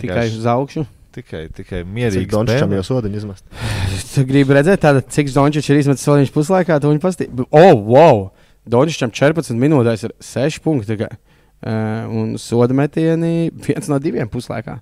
[0.00, 0.86] Tikai uz augšu.
[1.12, 2.24] Tikai, tikai mierīgi.
[2.24, 3.44] Cik Dončitam jau sodiņu izmest?
[4.14, 7.48] Tu gribi redzēt, tāda, cik Dončits ir izmetis sodiņu puslaikā, tu viņu pastīvi.
[7.48, 8.28] Oh, wow!
[8.68, 11.12] Dončitam 14 minūtēs ir 6 punkti tikai.
[11.58, 14.76] Uh, un soda metieni viens no diviem puslaikā.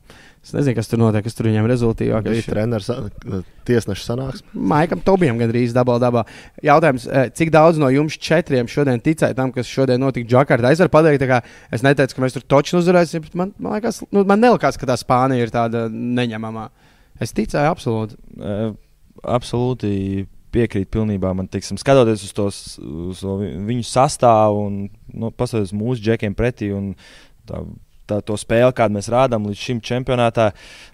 [0.46, 2.20] Es nezinu, kas tur notiek, kas tur viņam rezultātā.
[2.22, 2.90] Viņš ir treneris,
[3.66, 4.52] tiesneša sanāksme.
[4.70, 6.22] Maikam Tobijam gandrīz dabā dabā.
[6.62, 10.70] Jautājums, cik daudz no jums četriem šodien ticēja tam, kas šodien notika Džakartā?
[10.70, 11.40] Es varu pateikt, ka
[11.74, 14.86] es neteicu, ka mēs tur toču uzvarēsim, bet man, man, liekas, nu, man nelikās, ka
[14.86, 16.68] tā Spānija ir tāda neņemamā.
[17.26, 18.20] Es ticēju absolūti.
[18.38, 18.76] Uh,
[19.26, 21.32] absolūti piekrīt pilnībā.
[21.36, 23.24] Man, teiksim, skatoties uz, tos, uz
[23.66, 24.78] viņu sastāvu un
[25.10, 26.70] nu, paskatoties mūsu džekiem pretī.
[27.50, 27.64] Tā,
[28.08, 30.48] tā, to spēli, kādu mēs rādām līdz šim čempionātā,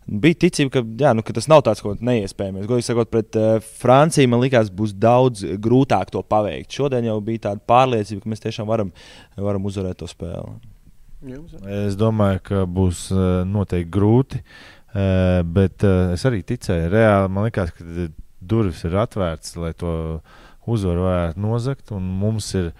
[0.06, 2.66] bija ticība, ka, jā, nu, ka tas nav tāds kaut kas neiespējams.
[2.68, 6.72] Godīgi sakot, pret uh, Franciju man likās, būs daudz grūtāk to paveikt.
[6.78, 8.92] Šodien jau bija tāda pārliecība, ka mēs tiešām varam,
[9.36, 10.58] varam uzvarēt to spēli.
[11.70, 16.90] Es domāju, ka būs uh, noteikti grūti, uh, bet uh, es arī ticēju.
[16.90, 18.08] Reāli man liekas, ka
[18.42, 19.92] durvis ir atvērtas, lai to
[20.66, 21.92] uzvaru varētu nozagt.
[21.94, 22.72] Mums ir,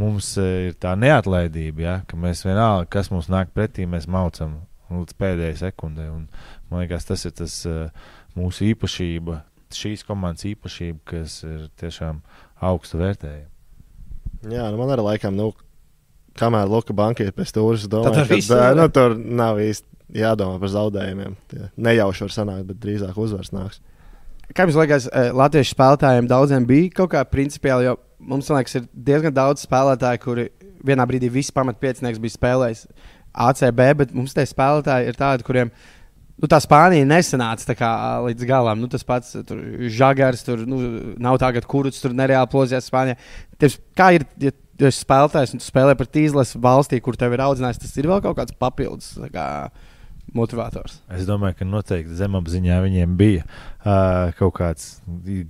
[0.00, 5.16] mums ir tā neatlaidība, ja, ka mēs vienalga, kas mums nāk pretī, mēs maucam līdz
[5.20, 6.08] pēdējai sekundei.
[6.10, 6.26] Un,
[6.70, 7.56] man liekas, tas ir tas
[8.38, 9.40] mūsu īpašība,
[9.76, 12.22] šīs komandas īpašība, kas ir tiešām
[12.70, 13.48] augstu vērtējama.
[14.50, 15.50] Jā, nu man arī laikam, nu,
[16.40, 20.72] kamēr Luka banka ir pēc stūres, domāju, ka tā, nu, tur nav īsti jādomā par
[20.72, 21.36] zaudējumiem.
[21.76, 23.82] Nejauši var sanākt, bet drīzāk uzvars nāks.
[24.50, 29.34] Kā jums liekas, latviešu spēlētājiem daudziem bija kaut kā principiāli, jo mums liekas, ir diezgan
[29.36, 30.48] daudz spēlētāju, kuri
[30.86, 32.84] vienā brīdī viss pamatpiecinieks bija spēlējis
[33.46, 35.70] ACB, bet mums tie spēlētāji ir tādi, kuriem
[36.40, 37.92] nu, tā Spānija nesanāca kā,
[38.26, 38.80] līdz galam.
[38.80, 39.60] Nu, tas pats tur,
[39.92, 40.80] žagars, tur nu,
[41.20, 43.20] nav tagad kurts, tur nereāli plosījās Spānijā.
[43.60, 47.36] Tev, kā ir, ja tu esi spēlētājs un tu spēlē par tīzles valstī, kur tev
[47.36, 49.46] ir audzināts, tas ir vēl kaut kāds papildus kā,
[50.36, 51.00] motivators.
[51.12, 54.86] Es domāju, ka noteikti zemapziņā viņiem bija uh, kaut kāds,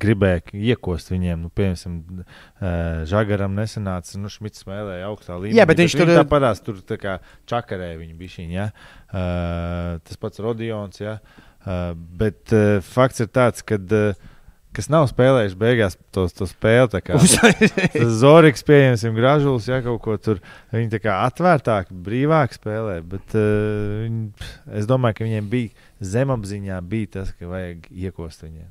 [0.00, 1.44] gribēja iekost viņiem.
[1.44, 2.72] Nu, piemēram, uh,
[3.10, 5.58] Žagaram nesenāca, nu, Šmits spēlēja augstā līmenī.
[5.60, 7.18] Jā, bet viņš tur parādās, tur tā kā
[7.50, 8.56] čakarēja viņa bišķiņa.
[8.56, 8.68] Ja?
[9.10, 11.18] Uh, tas pats Rodions, ja?
[11.64, 13.80] uh, bet uh, fakts ir tāds, ka.
[13.80, 14.28] Uh,
[14.76, 16.88] kas nav spēlējuši beigās to, to spēli.
[17.00, 20.40] Tas Zorigs, pieņemsim, Gražulis, ja kaut ko tur
[20.74, 23.00] viņi tā kā atvērtāk, brīvāk spēlē.
[23.06, 24.48] Bet uh, viņi,
[24.80, 28.68] es domāju, ka viņiem bija zemapziņā bija tas, ka vajag iekost viņiem.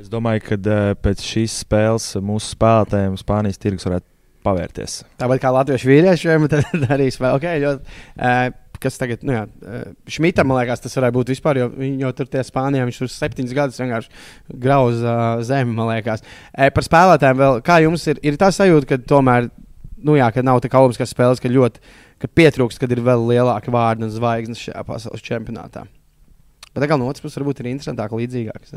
[0.00, 4.12] Es domāju, ka uh, pēc šīs spēles mūsu spēlētājiem Spānijas tirgus varētu
[4.46, 5.00] pavērties.
[5.20, 7.34] Tāpat kā latviešu vīriešiem, tad arī spēlē.
[7.40, 8.48] Okay, ļoti, uh,
[8.82, 9.84] kas tagad, nu, jā, eh,
[10.16, 13.12] Šmitam, man liekas, tas varētu būt vispār, jo viņi jau tur tie Spānijā, viņš tur
[13.12, 16.24] septiņus gadus vienkārši grauza uh, zemi, man liekas.
[16.52, 19.50] E, par spēlētājiem vēl, kā jums ir, ir tā sajūta, ka tomēr,
[20.06, 21.82] nu jā, ka nav tā kā olimpiskās spēles, ka ļoti,
[22.22, 25.86] ka pietrūkst, kad ir vēl lielāka vārda un zvaigznes šajā pasaules čempionātā.
[26.72, 28.68] Bet tā kā no otras puses varbūt ir interesantāk, līdzīgāk.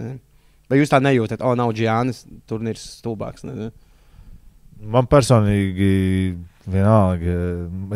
[0.70, 3.44] Vai jūs tā nejūtat, o, oh, nav Džānis, turnīrs stulbāks?
[3.48, 3.72] Ne?
[4.80, 5.90] Man personīgi
[6.70, 7.36] Vienalga,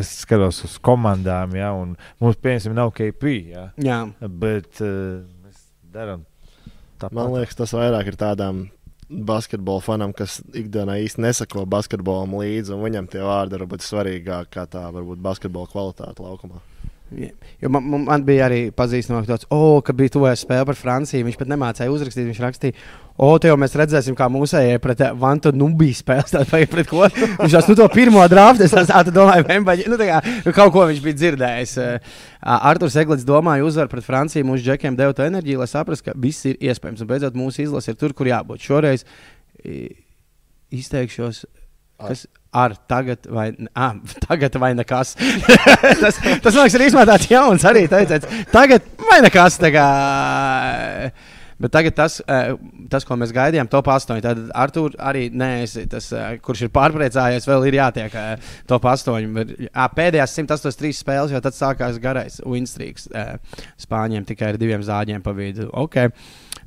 [0.01, 3.34] es skatos uz komandām, ja, un mums, piemēram, nav KP.
[3.53, 3.99] Ja, Jā.
[4.25, 6.23] Bet uh, mēs darām
[6.97, 7.17] tāpat.
[7.19, 8.63] Man liekas, tas vairāk ir tādām
[9.13, 14.65] basketbola fanam, kas ikdienā īsti nesako basketbolam līdzi, un viņam tie vārdi varbūt svarīgāk kā
[14.69, 16.63] tā varbūt basketbola kvalitāte laukumā.
[17.61, 21.38] Jo man, man bija arī pazīstams, ka, oh, kad bija tuvojas spēle par Franciju, viņš
[21.39, 22.26] pat nemācīja uzrakstīt.
[22.28, 22.76] Viņš rakstīja,
[23.14, 26.36] o, oh, te jau mēs redzēsim, kā mūsējie pret eh, Vantu Nubiju spēlēs.
[26.74, 27.05] Pret ko?
[27.14, 30.74] Viņš tās, nu, to pirmo draftu, es tādu domāju, Vembaģi, nu, tā kā nu, kaut
[30.76, 31.76] ko viņš bija dzirdējis.
[31.84, 32.14] Eh,
[32.59, 36.49] Arthurs Eglits domāja, uzvar pret Franciju, mūsu džekiem deva to enerģiju, lai saprastu, ka viss
[36.49, 37.05] ir iespējams.
[37.05, 38.66] Un beidzot mūsu izlase ir tur, kur jābūt.
[38.66, 39.05] Šoreiz
[40.74, 41.45] izteikšos.
[42.07, 43.95] Kas ar tagad vai, ah,
[44.27, 45.15] tagad vai nekas?
[46.03, 48.27] tas, tas man liekas, ir īstenībā tāds jauns arī teiciens.
[48.53, 49.57] Tagad vai nekas.
[49.73, 49.87] Kā,
[51.63, 52.17] Bet tagad tas,
[52.91, 54.17] tas, ko mēs gaidījām, top 8.
[54.25, 56.09] Tad Artur arī neesi tas,
[56.43, 58.17] kurš ir pārpriecājies, vēl ir jātiek
[58.67, 59.29] top 8.
[59.95, 63.07] Pēdējās 183 spēles, jo tad sākās garais Winstrīks
[63.85, 65.69] Spāņiem tikai ar diviem zāģiem pa vidu.
[65.85, 66.11] Okay.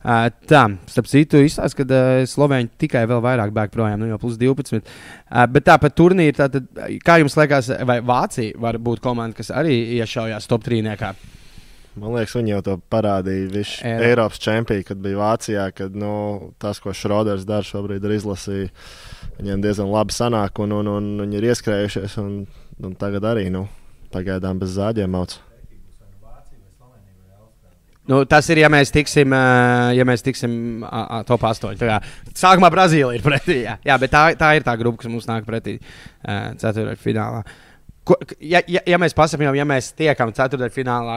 [0.04, 4.20] Uh, tā, starp citu, izstāsta, ka uh, Slovēņi tikai vēl vairāk bēg projām, nu jau
[4.22, 4.82] plus 12.
[4.82, 6.68] Uh, bet tā par turnīru, tātad,
[7.02, 11.14] kā jums liekas, vai Vācija var būt komanda, kas arī iešaujās top trīniekā?
[11.96, 13.48] Man liekas, viņi jau to parādīja.
[13.54, 15.64] Viņš ir Eiropas čempions, kad bija Vācijā.
[15.72, 16.10] Kad, nu,
[16.60, 18.92] tas, ko Šroders dara šobrīd, ir izlasījis.
[19.38, 22.18] Viņiem diezgan labi sanāk, un, un, un viņi ir ieskrējušies.
[22.20, 22.42] Un,
[22.84, 23.64] un tagad arī nu,
[24.12, 25.38] pagaidām bez zāģiem mauc.
[28.06, 29.32] Nu, tas ir, ja mēs tiksim,
[29.96, 30.84] ja mēs tiksim
[31.26, 31.80] top 8.
[32.38, 33.60] Sākumā Brazīlija ir pretī.
[33.64, 35.80] Jā, jā bet tā, tā ir tā grupa, kas mums nāk pretī
[36.22, 37.00] ceturtajā
[38.06, 40.70] Ko, ja, ja, ja mēs pasakām, ja mēs tiekam ceturtajā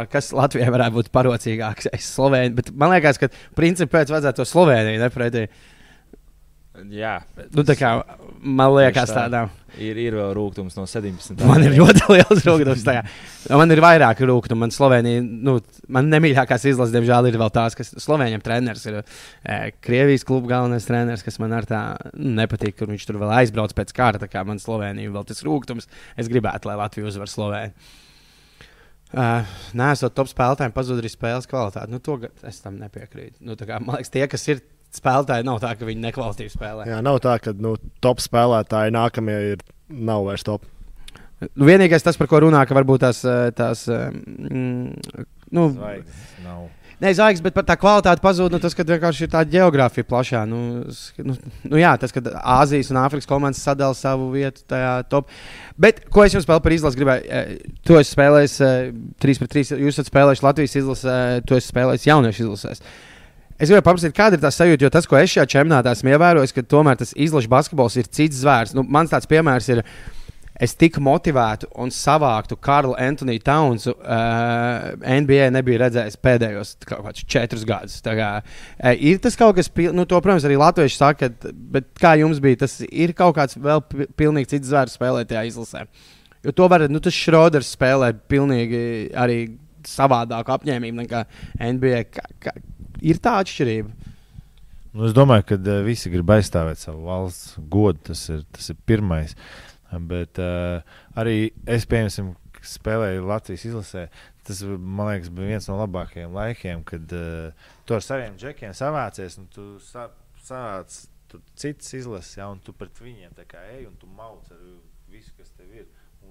[0.10, 1.92] kas Latvijai varētu būt parocīgāks?
[1.94, 5.46] Es Slovēniju, bet man liekas, ka principā pēc vajadzētu to Sloveniju nepretī.
[6.94, 7.20] Jā,
[7.54, 7.96] nu, tā kā
[8.40, 9.52] man liekas, tā nav.
[9.80, 11.38] Ir, ir vēl rūkums no 17.
[11.46, 12.86] Man ir ļoti liels rūkums.
[13.54, 14.58] Man ir vairāk rūkumu.
[14.64, 15.58] Man Slovenija, nu,
[15.92, 20.88] man nemīļākās izlases, diemžēl, ir vēl tās, kas Slovenijam treneris ir e, Krievijas kluba galvenais
[20.90, 21.84] treneris, kas man ar tā
[22.16, 24.32] nu, nepatīk, kur viņš tur vēl aizbrauc pēc kārta.
[24.32, 25.90] Kā man Slovenija vēl tas rūkums.
[26.20, 27.76] Es gribētu, lai Latvija uzvar Sloveniju.
[29.10, 31.90] Uh, Nē, esot top spēlētājiem, pazudīs spēles kvalitāte.
[31.90, 33.40] Nu, to es tam nepiekrītu.
[33.42, 34.62] Nu, kā, man liekas, tie, kas ir
[34.96, 36.90] spēlētāji nav tā, ka viņi nekvalitatīvi spēlē.
[36.90, 40.66] Jā, nav tā, ka nu, top spēlētāji nākamie ir nav vairs top.
[41.40, 43.22] Nu, vienīgais tas, par ko runā, ka varbūt tās.
[43.28, 45.24] Eh, tās eh, mm,
[45.56, 45.70] nu,
[46.44, 46.68] nav.
[47.00, 48.52] Nē, zvaigznes, bet par tā kvalitāti pazūd.
[48.52, 50.42] Nu, tas, ka vienkārši ir tā geogrāfija plašā.
[50.50, 50.82] Nu,
[51.24, 52.20] nu, nu, jā, tas, ka
[52.58, 55.32] Āzijas un Āfrikas komandas sadala savu vietu tajā top.
[55.80, 57.30] Bet, ko es jums vēl par izlasi gribēju?
[57.32, 58.58] Eh, tu esi spēlējis
[59.24, 59.80] 3 pret 3.
[59.80, 61.16] Jūs esat spēlējuši Latvijas izlasē,
[61.48, 62.84] tu esi spēlējis jauniešu izlasēs.
[63.60, 66.54] Es gribēju paprasīt, kāda ir tā sajūta, jo tas, ko es šajā čempionātā esmu ievērojis,
[66.56, 68.72] ka tomēr tas izlaša basketbols ir cits zvērs.
[68.76, 69.84] Nu, mans tāds piemērs ir.
[70.60, 73.94] Es tik motivētu un savāktu Karlu Antoniu Townsu.
[73.96, 76.74] Uh, NBA nebija redzējis pēdējos
[77.22, 78.02] četrus gadus.
[78.04, 82.42] Kā, uh, ir tas kaut kas, nu, to, protams, arī latvieši saka, bet kā jums
[82.44, 83.86] bija, tas ir kaut kāds vēl
[84.20, 85.86] pilnīgi cits zvērs spēlēt tajā izlasē.
[86.44, 88.84] Jo to var, nu, tas Šroders spēlē pilnīgi
[89.16, 89.40] arī
[89.88, 91.24] savādāku apņēmību nekā
[91.72, 92.04] NBA.
[92.12, 92.56] Kā, kā,
[93.06, 94.16] ir tā atšķirība.
[94.96, 98.02] Nu, es domāju, ka uh, visi grib aizstāvēt savu valsts godu.
[98.10, 99.36] Tas ir, tas ir pirmais.
[100.10, 100.82] Bet uh,
[101.18, 102.34] arī es, piemēram,
[102.66, 104.08] spēlēju Latvijas izlasē.
[104.48, 109.38] Tas man liekas, bija viens no labākajiem laikiem, kad uh, tu ar saviem džekiem savācies
[109.42, 110.08] un tu sa
[110.46, 111.04] savāc
[111.54, 113.36] citas izlases, ja, un tu pret viņiem
[113.76, 114.62] ej un tu mauc ar
[115.12, 115.86] visu, kas tev ir.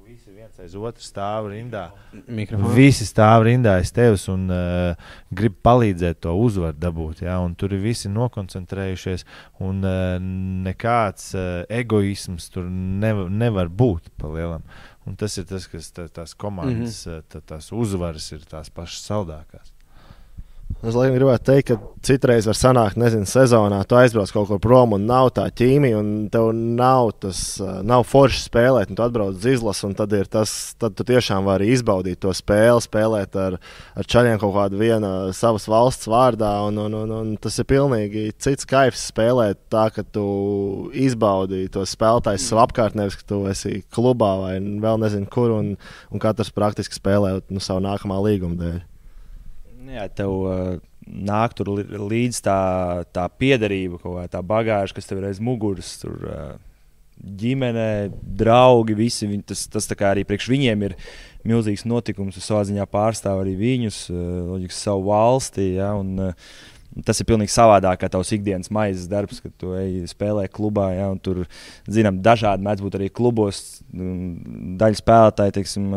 [0.09, 1.85] Visi viens aiz otru stāv rindā.
[2.27, 2.75] Mikrofons.
[2.77, 7.23] Visi stāv rindā aiz tevis un uh, grib palīdzēt to uzvaru dabūt.
[7.27, 7.39] Ja?
[7.45, 9.27] Un tur ir visi nokoncentrējušies,
[9.69, 10.17] un uh,
[10.69, 14.65] nekāds uh, egoisms tur nevar, nevar būt pa lielam.
[15.09, 17.29] Un tas ir tas, kas tā, tās komandas, mm -hmm.
[17.33, 19.78] tā, tās uzvaras ir tās pašas saldākās.
[20.79, 24.93] Es laikam gribētu teikt, ka citreiz var sanākt, nezinu, sezonā tu aizbrauc kaut kur prom
[24.95, 27.41] un nav tā ķīmija, un tev nav tas,
[27.83, 31.73] nav forši spēlēt, un tu atbrauc uz izlasu, un tad, tas, tad tu tiešām vari
[31.75, 33.57] izbaudīt to spēli, spēlēt ar,
[33.99, 38.29] ar čaļiem kaut kādu vienu savas valsts vārdā, un, un, un, un tas ir pilnīgi
[38.39, 40.29] cits kaifs spēlēt tā, ka tu
[40.95, 45.75] izbaudi to spēlētāju savu apkārt, nevis ka tu esi klubā vai vēl nezinu kur, un,
[46.15, 48.79] un katrs praktiski spēlē nu, savu nākamā līguma dēļ.
[49.89, 50.73] Nu jā, tev uh,
[51.09, 52.61] nāk tur līdzi tā,
[53.17, 55.95] tā piederība, kaut kā tā bagāža, kas tev ir aiz muguras.
[56.03, 56.51] Tur, uh,
[57.41, 57.87] ģimene,
[58.37, 60.97] draugi, visi viņi, tas, tas arī priekš viņiem ir
[61.49, 62.37] milzīgs notikums.
[62.37, 65.71] Es savā ziņā pārstāvu arī viņus, uh, loģiski, savu valsti.
[65.79, 66.51] Ja, un, uh,
[67.05, 70.89] Tas ir pilnīgi savādāk kā tavs ikdienas maizes darbs, kad tu ej spēlē klubā.
[70.97, 71.45] Ja, tur,
[71.87, 73.61] zinām, dažādi mēdz būt arī klubos.
[73.93, 75.93] Daļa spēlētāji, teiksim,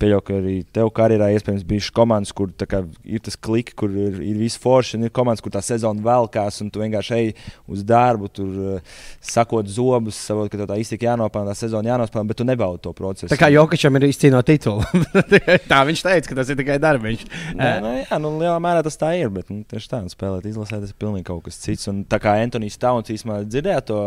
[0.00, 4.20] pieļauju, ka arī tev karjerā iespējams bijušas komandas, kur kā, ir tas kliks, kur ir,
[4.24, 7.30] ir viss forši, un ir komandas, kur tā sezona velkās, un tu vienkārši ej
[7.70, 12.40] uz darbu, tur uh, sakot zobus, saprot, ka tā iztika jānopelnā, tā sezona jānospēlē, bet
[12.40, 13.30] tu nebaudi to procesu.
[13.32, 14.86] Tā kā Jokačam ir izcīnot titulu.
[15.72, 17.26] tā viņš teica, ka tas ir tikai darbiņš.
[17.58, 20.82] Nē, nu, jā, nu, lielā mērā tas tā ir, bet nu, tieši tā, spēlēt izlasē
[20.82, 21.90] tas ir pilnīgi kaut kas cits.
[21.90, 24.02] Un tā kā Antonius Tauns īstenībā dzirdēja to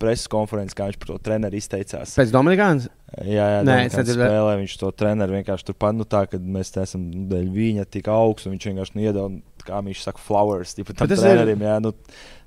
[0.00, 2.16] preses konferenci, kā viņš par to treneru izteicās.
[2.18, 2.88] Pēc Dominikānas?
[3.26, 4.32] Jā, jā Nē, es nedzirdēju.
[4.32, 8.48] Spēlē, viņš to treneru vienkārši turpat, nu tā, ka mēs esam dēļ viņa tik augsts,
[8.48, 11.66] un viņš vienkārši nu, iedod, kā viņš saka, flowers, tipu tam trenerim.
[11.66, 11.94] Jā, nu,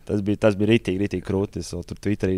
[0.04, 1.62] Tas bija, tas bija rītīgi, rītīgi krūti.
[1.64, 2.36] Es tur Twitterī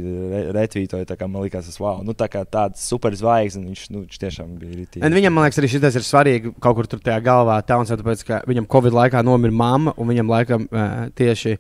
[0.54, 2.04] retvītoju, tā kā man liekas, tas wow.
[2.06, 5.02] Nu, tā kā tāds superzvaigznes, viņš, nu, viņš tiešām bija rītīgi.
[5.06, 7.58] Un viņam, man liekas, arī šis ir svarīgi kaut kur tur tajā galvā.
[7.66, 10.70] Tāpēc, tāpēc ka viņam Covid laikā nomira mamma, un viņam laikam
[11.18, 11.56] tieši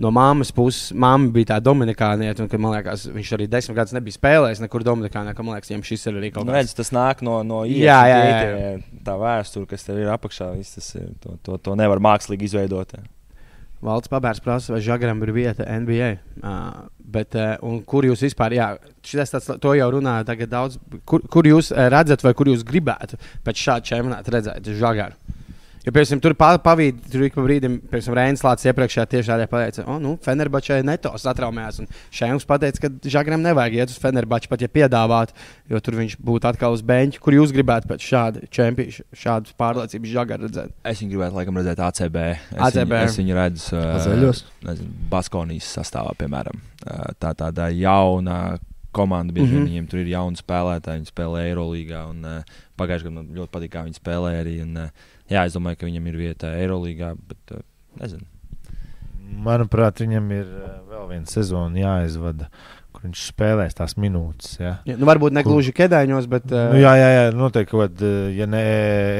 [0.00, 3.94] no mammas puses, mamma bija tā dominikānieta, un ka, man liekas, viņš arī desmit gadus
[3.96, 5.34] nebija spēlējis nekur Dominikānā.
[5.36, 6.78] Man liekas, viņam šis ir arī kaut nu, kas tāds.
[6.80, 9.00] Tas nāk no, no ielas, jā, jā, jā, jā.
[9.06, 10.52] tā vēsture, kas tev ir apakšā.
[10.74, 10.92] Tas
[11.22, 12.96] to, to, to nevar mākslīgi izveidot.
[13.84, 16.10] Valsts pabērs prasa, vai Žagaram ir vieta NBA.
[16.40, 18.70] Uh, bet, uh, kur jūs vispār, jā,
[19.04, 23.64] tāds, to jau runāja tagad daudz, kur, kur jūs redzat, vai kur jūs gribētu pēc
[23.68, 25.39] šāda čempionāta redzēt Žagaru?
[25.80, 29.96] Jo, piemēram, tur pavīdi, tur ik pa brīdim, piemēram, Reinas Lācis iepriekšējā tiešā pateica, o,
[30.02, 31.78] nu, Fenerbačai netos atraumējās.
[31.80, 35.32] Un Šēns pateica, ka Žagram nevajag iet uz Fenerbaču, pat ja piedāvāt,
[35.72, 37.22] jo tur viņš būtu atkal uz beņķa.
[37.24, 40.74] Kur jūs gribētu pēc šāda čempiona, šādas pārliecības Žagaru redzēt?
[40.84, 42.18] Es viņu gribētu, laikam, redzēt ACB.
[42.28, 42.92] Es ACB.
[42.92, 46.60] Viņu, es viņu redzu uh, Baskonijas sastāvā, piemēram.
[46.84, 48.58] Uh, tā tāda jauna
[48.92, 49.32] komanda.
[49.32, 49.70] Bieži vien mm -hmm.
[49.70, 52.42] viņiem tur ir jauni spēlētāji, viņi spēlē Eirolandā.
[52.76, 54.62] Pagājušajā gadā man ļoti patīk, kā viņi spēlē arī.
[54.62, 54.88] Un, uh,
[55.30, 57.64] jā, es domāju, ka viņam ir vieta Eirolandā, bet uh,
[58.00, 58.26] nezinu.
[59.46, 62.50] Manuprāt, viņam ir uh, vēl viena sezona jāizvada.
[62.90, 64.56] Kur viņš spēlēs tās minūtes.
[64.58, 64.72] Ja.
[64.88, 66.48] Ja, nu, varbūt ne gluži ķēdaiņos, bet.
[66.50, 66.72] Uh...
[66.74, 68.02] Nu, jā, jā, jā, noteikti kaut
[68.34, 68.62] ja ne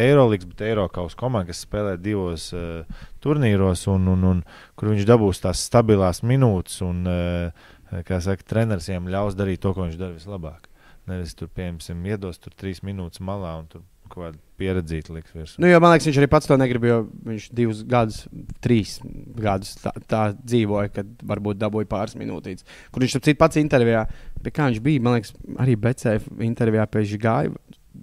[0.09, 4.43] Eirolandes, bet Eiropas komanda, kas spēlē divos uh, turnīros, un, un, un
[4.75, 9.71] kur viņš dabūs tās stabilās minūtes, un, uh, kā saka, treneris viņam ļaus darīt to,
[9.77, 10.67] ko viņš dara vislabāk.
[11.11, 15.61] Nevis tur, piemēram, iedos tur trīs minūtes malā un tur kaut kāda pieredzīta liks virsū.
[15.63, 18.21] Nu, jo, man liekas, viņš arī pats to negrib, jo viņš divus gadus,
[18.65, 18.99] trīs
[19.41, 22.67] gadus tā, tā dzīvoja, kad varbūt dabūja pāris minūtītes.
[22.93, 24.05] Kur viņš citu pats intervijā,
[24.45, 27.55] pie kā viņš bija, man liekas, arī Becēfa intervijā pie Žigāja.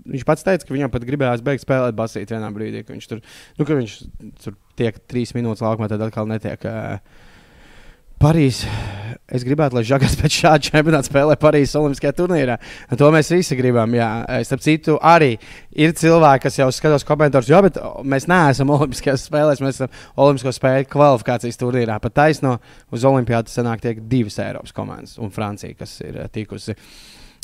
[0.08, 3.24] Viņš pats teica, ka viņam pat gribējās beigt spēlēt basīt vienā brīdī, kad viņš tur,
[3.58, 3.96] nu, ka viņš
[4.44, 6.68] tur tiek trīs minūtes laukumā, tad atkal netiek.
[6.68, 7.26] Uh,
[8.18, 8.70] Parīzē.
[9.28, 12.56] Es gribētu, lai Žagars pēc šāda čempionāta spēlē Parīzes Olimpiskajā turnīrā.
[12.98, 13.92] To mēs visi gribam.
[13.94, 14.08] Jā.
[14.48, 15.34] Starp citu, arī
[15.76, 17.60] ir cilvēki, kas jau skatās komentārus, jo
[18.08, 19.92] mēs neesam Olimpiskajās spēlēs, mēs esam
[20.24, 22.00] Olimpisko spēļu kvalifikācijas turnīrā.
[22.02, 22.56] Pat taisno
[22.96, 26.78] uz Olimpiādu sanāk tiek divas Eiropas komandas un Francija, kas ir uh, tikusi.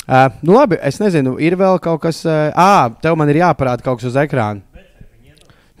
[0.08, 2.24] Uh, nu labi, es nezinu, ir vēl kaut kas.
[2.24, 4.64] Uh, ah, tev man ir jāparāda kaut kas uz ekrāna.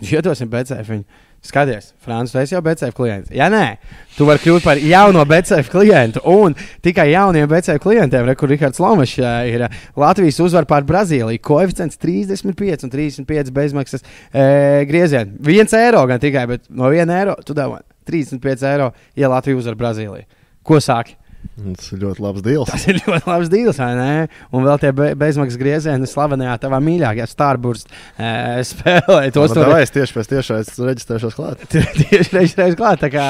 [0.04, 1.00] Iedosim BCF.
[1.44, 3.32] Skaties, Frančs, tu esi jau BCF klients.
[3.34, 3.76] Ja nē,
[4.16, 6.22] tu vari kļūt par jauno BCF klientu.
[6.30, 9.18] Un tikai jauniem BCF klientiem, re, kur Rihards Lomačs
[9.50, 9.66] ir
[10.00, 11.42] Latvijas uzvar pār Brazīliju.
[11.44, 14.46] Koeficients 35 un 35 bezmaksas e,
[14.88, 15.36] griezieni.
[15.44, 18.88] 1 eiro gan tikai, bet no 1 eiro tu dabū 35 eiro,
[19.20, 20.24] ja Latvija uzvar Brazīliju.
[20.64, 21.18] Ko sāki?
[21.54, 22.70] Tas ir ļoti labs deals.
[22.72, 24.10] Tas ir ļoti labs deals, vai ne?
[24.54, 28.30] Un vēl tie be, bezmaksas griezieni slavenajā tavā mīļākajā Starburst e,
[28.70, 29.30] spēlē.
[29.34, 31.64] Tos tur es tieši pēc tiešais reģistrēšos klāt.
[32.02, 33.26] tieši reģistrēšos klāt, tā kā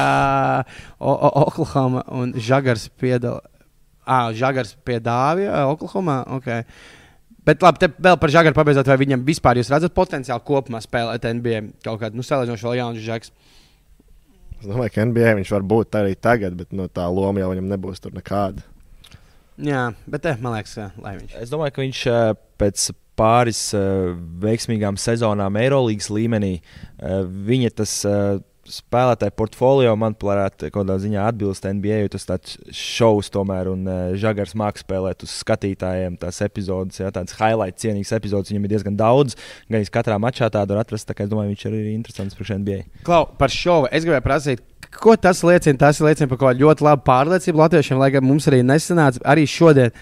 [0.99, 3.51] Oklahoma un Žagars piedalās.
[4.05, 6.19] Ah, Žagars pie Dāvija, Oklahomā.
[6.37, 6.67] Okay.
[7.45, 11.25] Bet labi, te vēl par Žagaru pabeidzot, vai viņam vispār jūs redzat potenciāli kopumā spēlēt
[11.41, 13.33] NBA kaut kādu, nu, salīdzinoši vēl jaunu žags.
[14.65, 17.67] Es domāju, ka NBA viņš var būt arī tagad, bet no tā loma jau viņam
[17.69, 18.65] nebūs tur nekāda.
[19.61, 21.35] Jā, bet eh, man liekas, eh, lai viņš.
[21.43, 22.31] Es domāju, ka viņš eh,
[22.63, 22.87] pēc
[23.21, 26.57] pāris eh, veiksmīgām sezonām Eirolandes līmenī
[26.99, 28.01] viņa tas.
[28.65, 33.85] Eh, Spēlētāju portfolio man varētu kaut kādā ziņā atbilst NBA, tas tāds šovs tomēr, un
[33.89, 38.75] uh, Žagars mākslinieks spēlēt uz skatītājiem tās epizodes, jā, tādas highlight cienīgas epizodes, viņam ir
[38.75, 39.39] diezgan daudz.
[39.69, 42.37] Gan arī katrā mačā tādu var atrast, tā kā es domāju, viņš arī ir interesants
[42.39, 42.81] priekš NBA.
[43.07, 45.79] Klau, par šovu es gribēju prasīt, ko tas liecina?
[45.87, 49.47] Tas liecina par kaut kādu ļoti labu pārliecību latviešiem, lai gan mums arī nesanāca arī
[49.51, 49.95] šodien.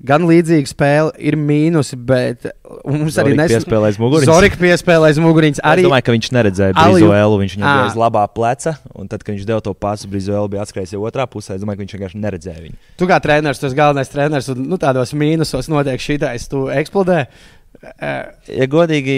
[0.00, 2.46] Gan līdzīga spēle ir mīnus, bet
[2.88, 4.30] mums arī Zorika piespēlēs muguriņas.
[4.30, 5.60] Zorika piespēlēs muguriņas.
[5.60, 5.68] Arī...
[5.70, 7.40] Arī Es domāju, ka viņš neredzēja Brīselu.
[7.42, 10.64] Viņš viņam bija aiz labā pleca, un tad, kad viņš deva to pasu, Brīselu bija
[10.64, 11.58] atskrējis jau otrā pusē.
[11.58, 12.80] Es domāju, ka viņš vienkārši neredzēja viņu.
[12.96, 17.26] tu kā treneris, esi galvenais treneris, un nu, tādos mīnusos notiek šitais, tu eksplodē.
[17.80, 18.24] Eh,
[18.60, 19.14] Ja godīgi,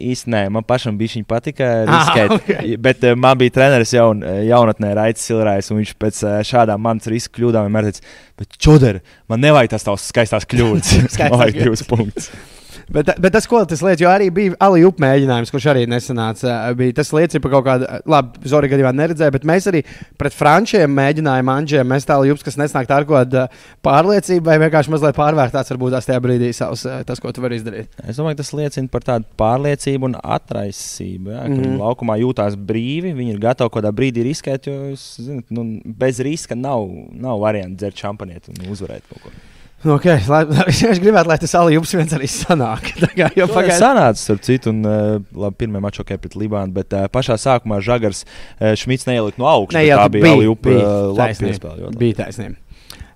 [0.00, 2.30] īstenībā man pašam bija viņa patika Ah, riskēt.
[2.38, 2.76] ok.
[2.80, 7.08] Bet uh, man bija treneris jaun, eh, jaunatnē, Raits Silrājs, un viņš pēc šādām manas
[7.12, 8.06] riska kļūdām vienmēr teica,
[8.40, 10.94] bet čoder, man nevajag tās tavas skaistās kļūdas.
[11.18, 11.58] Skaistās kļūdas.
[11.64, 12.30] divus punktus.
[12.88, 16.54] Bet, bet tas, ko tas liecina, jo arī bija Alija upmēģinājums, kurš arī nesanāca.
[16.78, 19.82] Bija, tas liecina par kaut kādu, labi, Zorija gadījumā neredzēja, bet mēs arī
[20.20, 23.44] pret frančiem mēģinājām Anģēm mest tālu jups, kas nesnāk ar kādu
[23.84, 27.60] pārliecību, vai vienkārši mazliet pārvērtāts varbūt tās tajā brīdī savs, eh, tas, ko tu vari
[27.60, 27.92] izdarīt.
[28.08, 31.34] Es domāju, tas liecina par tādu pārliecību un atraisību.
[31.34, 31.60] Ja, mm.
[31.60, 31.76] -hmm.
[31.84, 36.56] Laukumā jūtās brīvi, viņi ir gatavi kaut kādā brīdī riskēt, jo zināt, nu, bez riska
[36.56, 39.36] nav, nav variantu dzert šampanieti un uzvarēt kaut ko.
[39.84, 42.88] Nu, Okay, lai, es gribētu, lai tas Alija jups viens arī sanāk.
[43.02, 43.78] Tā jau pagaidām.
[43.78, 47.78] sanāca starp citu, un uh, labi, pirmā mačā okay, pret Libānu, bet uh, pašā sākumā
[47.86, 49.84] Žagars uh, Šmits neielika no augšas.
[49.86, 51.92] Jā, tā bija bija, bija uh, labi labi.
[52.00, 52.58] Bija taisnība.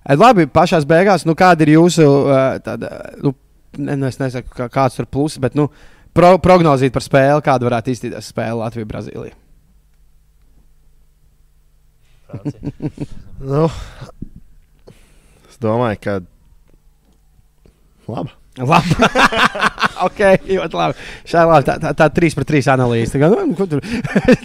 [0.03, 2.91] Eh, Labi, pašā beigās, nu, kāda ir jūsu, eh, tāda,
[3.23, 3.31] nu,
[3.77, 5.69] ne, nu, es nesaku, kā, kāds tur pluss, bet nu,
[6.13, 9.39] pro, prognozīt par spēli, kāda varētu izskatīties spēle Latvija-Brazīlija.
[13.43, 13.67] Nu,
[15.49, 16.19] es domāju, ka.
[18.09, 18.33] Labi.
[18.59, 18.95] Labi.
[20.07, 21.05] ok, ļoti labi.
[21.29, 21.67] Šā labi.
[21.69, 23.19] Tā, tā, tā 3 pret 3 analīze.
[23.19, 23.85] Tā, nu, ko tur?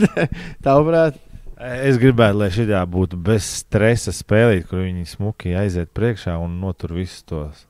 [0.66, 1.18] Tavuprāt,
[1.58, 6.92] Es gribētu, lai šī būtu bez stresa spēlīt, kur viņi smuki aiziet priekšā un notur
[6.94, 7.64] visus tos.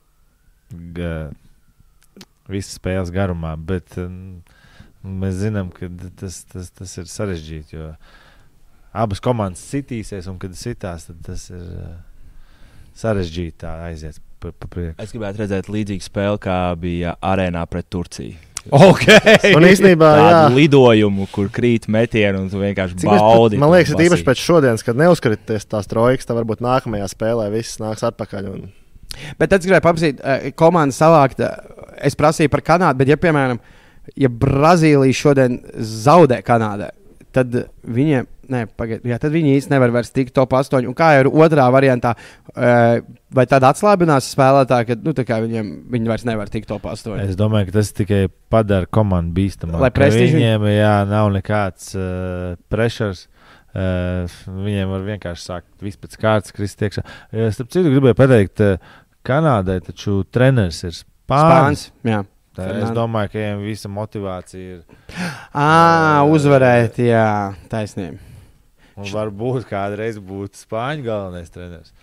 [0.68, 1.30] Ga,
[2.52, 3.54] visas spēles garumā.
[3.56, 4.42] Bet um,
[5.00, 5.88] mēs zinām, ka
[6.20, 7.78] tas, tas, tas ir sarežģīti.
[7.78, 7.94] Jo
[8.92, 11.96] abas komandas sitīsies, un kad sitās, tad tas ir uh,
[12.98, 14.96] sarežģīti tā aiziet pa, pa priekšu.
[15.02, 18.36] Es gribētu redzēt līdzīgu spēli, kā bija arēnā pret Turciju.
[18.74, 19.04] ok.
[19.56, 20.24] Un īstenībā, jā.
[20.28, 23.56] Tādu lidojumu, kur krīt metienu, un tu vienkārši Cik baudi.
[23.56, 27.46] pat- Man liekas, ka īpaši pēc šodienas, kad neuzkrities tās trojkas, tad varbūt nākamajā spēlē
[27.54, 28.50] viss nāks atpakaļ.
[28.52, 28.66] Un...
[29.40, 31.40] Bet es gribēju paprasīt, uh, komandu savākt.
[31.40, 33.58] Uh, es prasīju par Kanādu, bet, ja, piemēram,
[34.20, 36.90] ja Brazīlija šodien zaudē Kanādai,
[37.38, 37.54] tad
[37.86, 40.86] viņiem, ne, pagaid, jā, tad viņi īstenībā nevar vairs tikt top 8.
[40.90, 42.14] Un kā jau ir otrā variantā,
[42.54, 45.14] vai tad atslābinās spēlētāji, ka nu,
[45.46, 47.18] viņiem viņi vairs nevar tikt top 8?
[47.24, 48.22] Es domāju, ka tas tikai
[48.52, 49.82] padara komandu bīstamāku.
[49.84, 53.26] Lai prestiži- Viņiem jā, nav nekāds uh, pressures.
[53.68, 57.04] Uh, viņiem var vienkārši sākt visu pēc kārtas, krist iekšā.
[57.52, 58.96] Starp citu, gribēju pateikt, uh,
[59.28, 61.10] Kanādai taču treneris ir Spānis.
[61.28, 61.82] Spāns.
[62.08, 62.22] Jā.
[62.58, 65.20] Tā, es domāju, ka viņiem visa motivācija ir.
[65.54, 67.28] À, uzvarēt, jā,
[67.70, 68.18] taisnība.
[68.98, 71.94] Un varbūt kādreiz būt Spāņu galvenais treneris.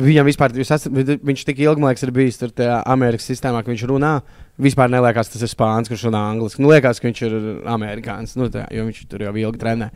[0.00, 2.54] Viņam vispār, esat, viņš tik ilgi, man liekas, ir bijis tur
[2.88, 4.14] Amerikas sistēmā, ka viņš runā.
[4.60, 6.62] Vispār neliekas, tas ir spānis, kurš runā angliski.
[6.62, 7.36] Nu, liekas, ka viņš ir
[7.68, 9.90] amerikānis, nu, tā, jo viņš tur jau ilgi trenē.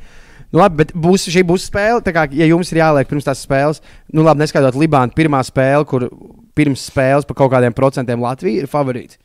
[0.51, 2.05] Nu, labi, bet būs, šī būs spēle.
[2.17, 3.81] Kā, ja jums ir jāliek pirms tās spēles,
[4.13, 6.09] nu, labi, neskaidrot Libānu, pirmā spēle, kur
[6.57, 9.21] pirms spēles par kaut kādiem procentiem Latvija ir favorīts.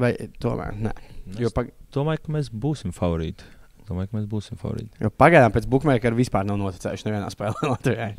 [0.00, 0.76] Vai tomēr?
[0.88, 0.92] Nē.
[1.40, 3.46] Jo, pag Domāju, ka mēs būsim favorīti.
[3.88, 4.92] Domāju, ka mēs būsim favorīti.
[5.02, 8.12] jo pagaidām pēc bookmakera vispār nav noticējuši nevienā spēlē Latvijai.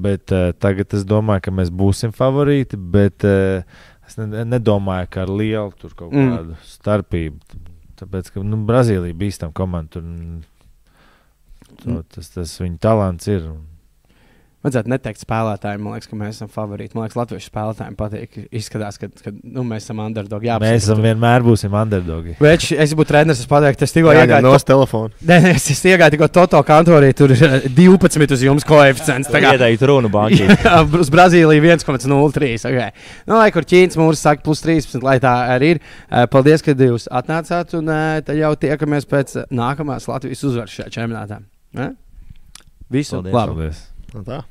[0.00, 2.78] Bet uh, tagad es domāju, ka mēs būsim favorīti.
[2.80, 3.60] Bet uh,
[4.08, 6.32] es ne, nedomāju, ka ar lielu tur kaut Mm.
[6.32, 6.70] kādu mm.
[6.72, 7.60] starpību.
[8.00, 9.98] Tāpēc, ka nu, Brazīlija bīstam komanda.
[9.98, 10.40] Tur, mm,
[11.82, 13.44] to, tas, tas viņa talants ir.
[13.52, 13.60] un
[14.60, 16.92] Vajadzētu neteikt spēlētājiem, man liekas, ka mēs esam favorīti.
[16.92, 18.34] Man liekas, Latvijas spēlētājiem patīk.
[18.60, 20.50] Izskatās, ka, ka nu, mēs esam underdogi.
[20.50, 22.34] Jā, Mēs esam vienmēr būsim underdogi.
[22.36, 24.44] Bet es būtu treneris, es pateiktu, es tikko Jā, iegāju.
[24.44, 25.16] no telefona.
[25.30, 29.32] Nē, nē, es, es iegāju tikko Toto kantorī, tur ir eh, 12 uz jums koeficients.
[29.32, 30.52] Tā kā Ieteikt runu bankai.
[31.00, 32.52] Uz Brazīliju 1,03.
[32.60, 32.92] Okay.
[33.30, 35.80] Nu, lai kur Ķīnas mūrs saka, plus 13, lai tā arī ir.
[36.10, 40.76] Eh, Paldies, ka jūs atnācāt, un eh, tad jau tiekamies pēc eh, nākamās Latvijas uzvaras
[40.76, 41.40] šajā čempionātā.
[41.80, 41.94] Ne?
[42.90, 43.70] Visu labu!
[44.10, 44.14] Paldies!
[44.14, 44.50] Nu tā.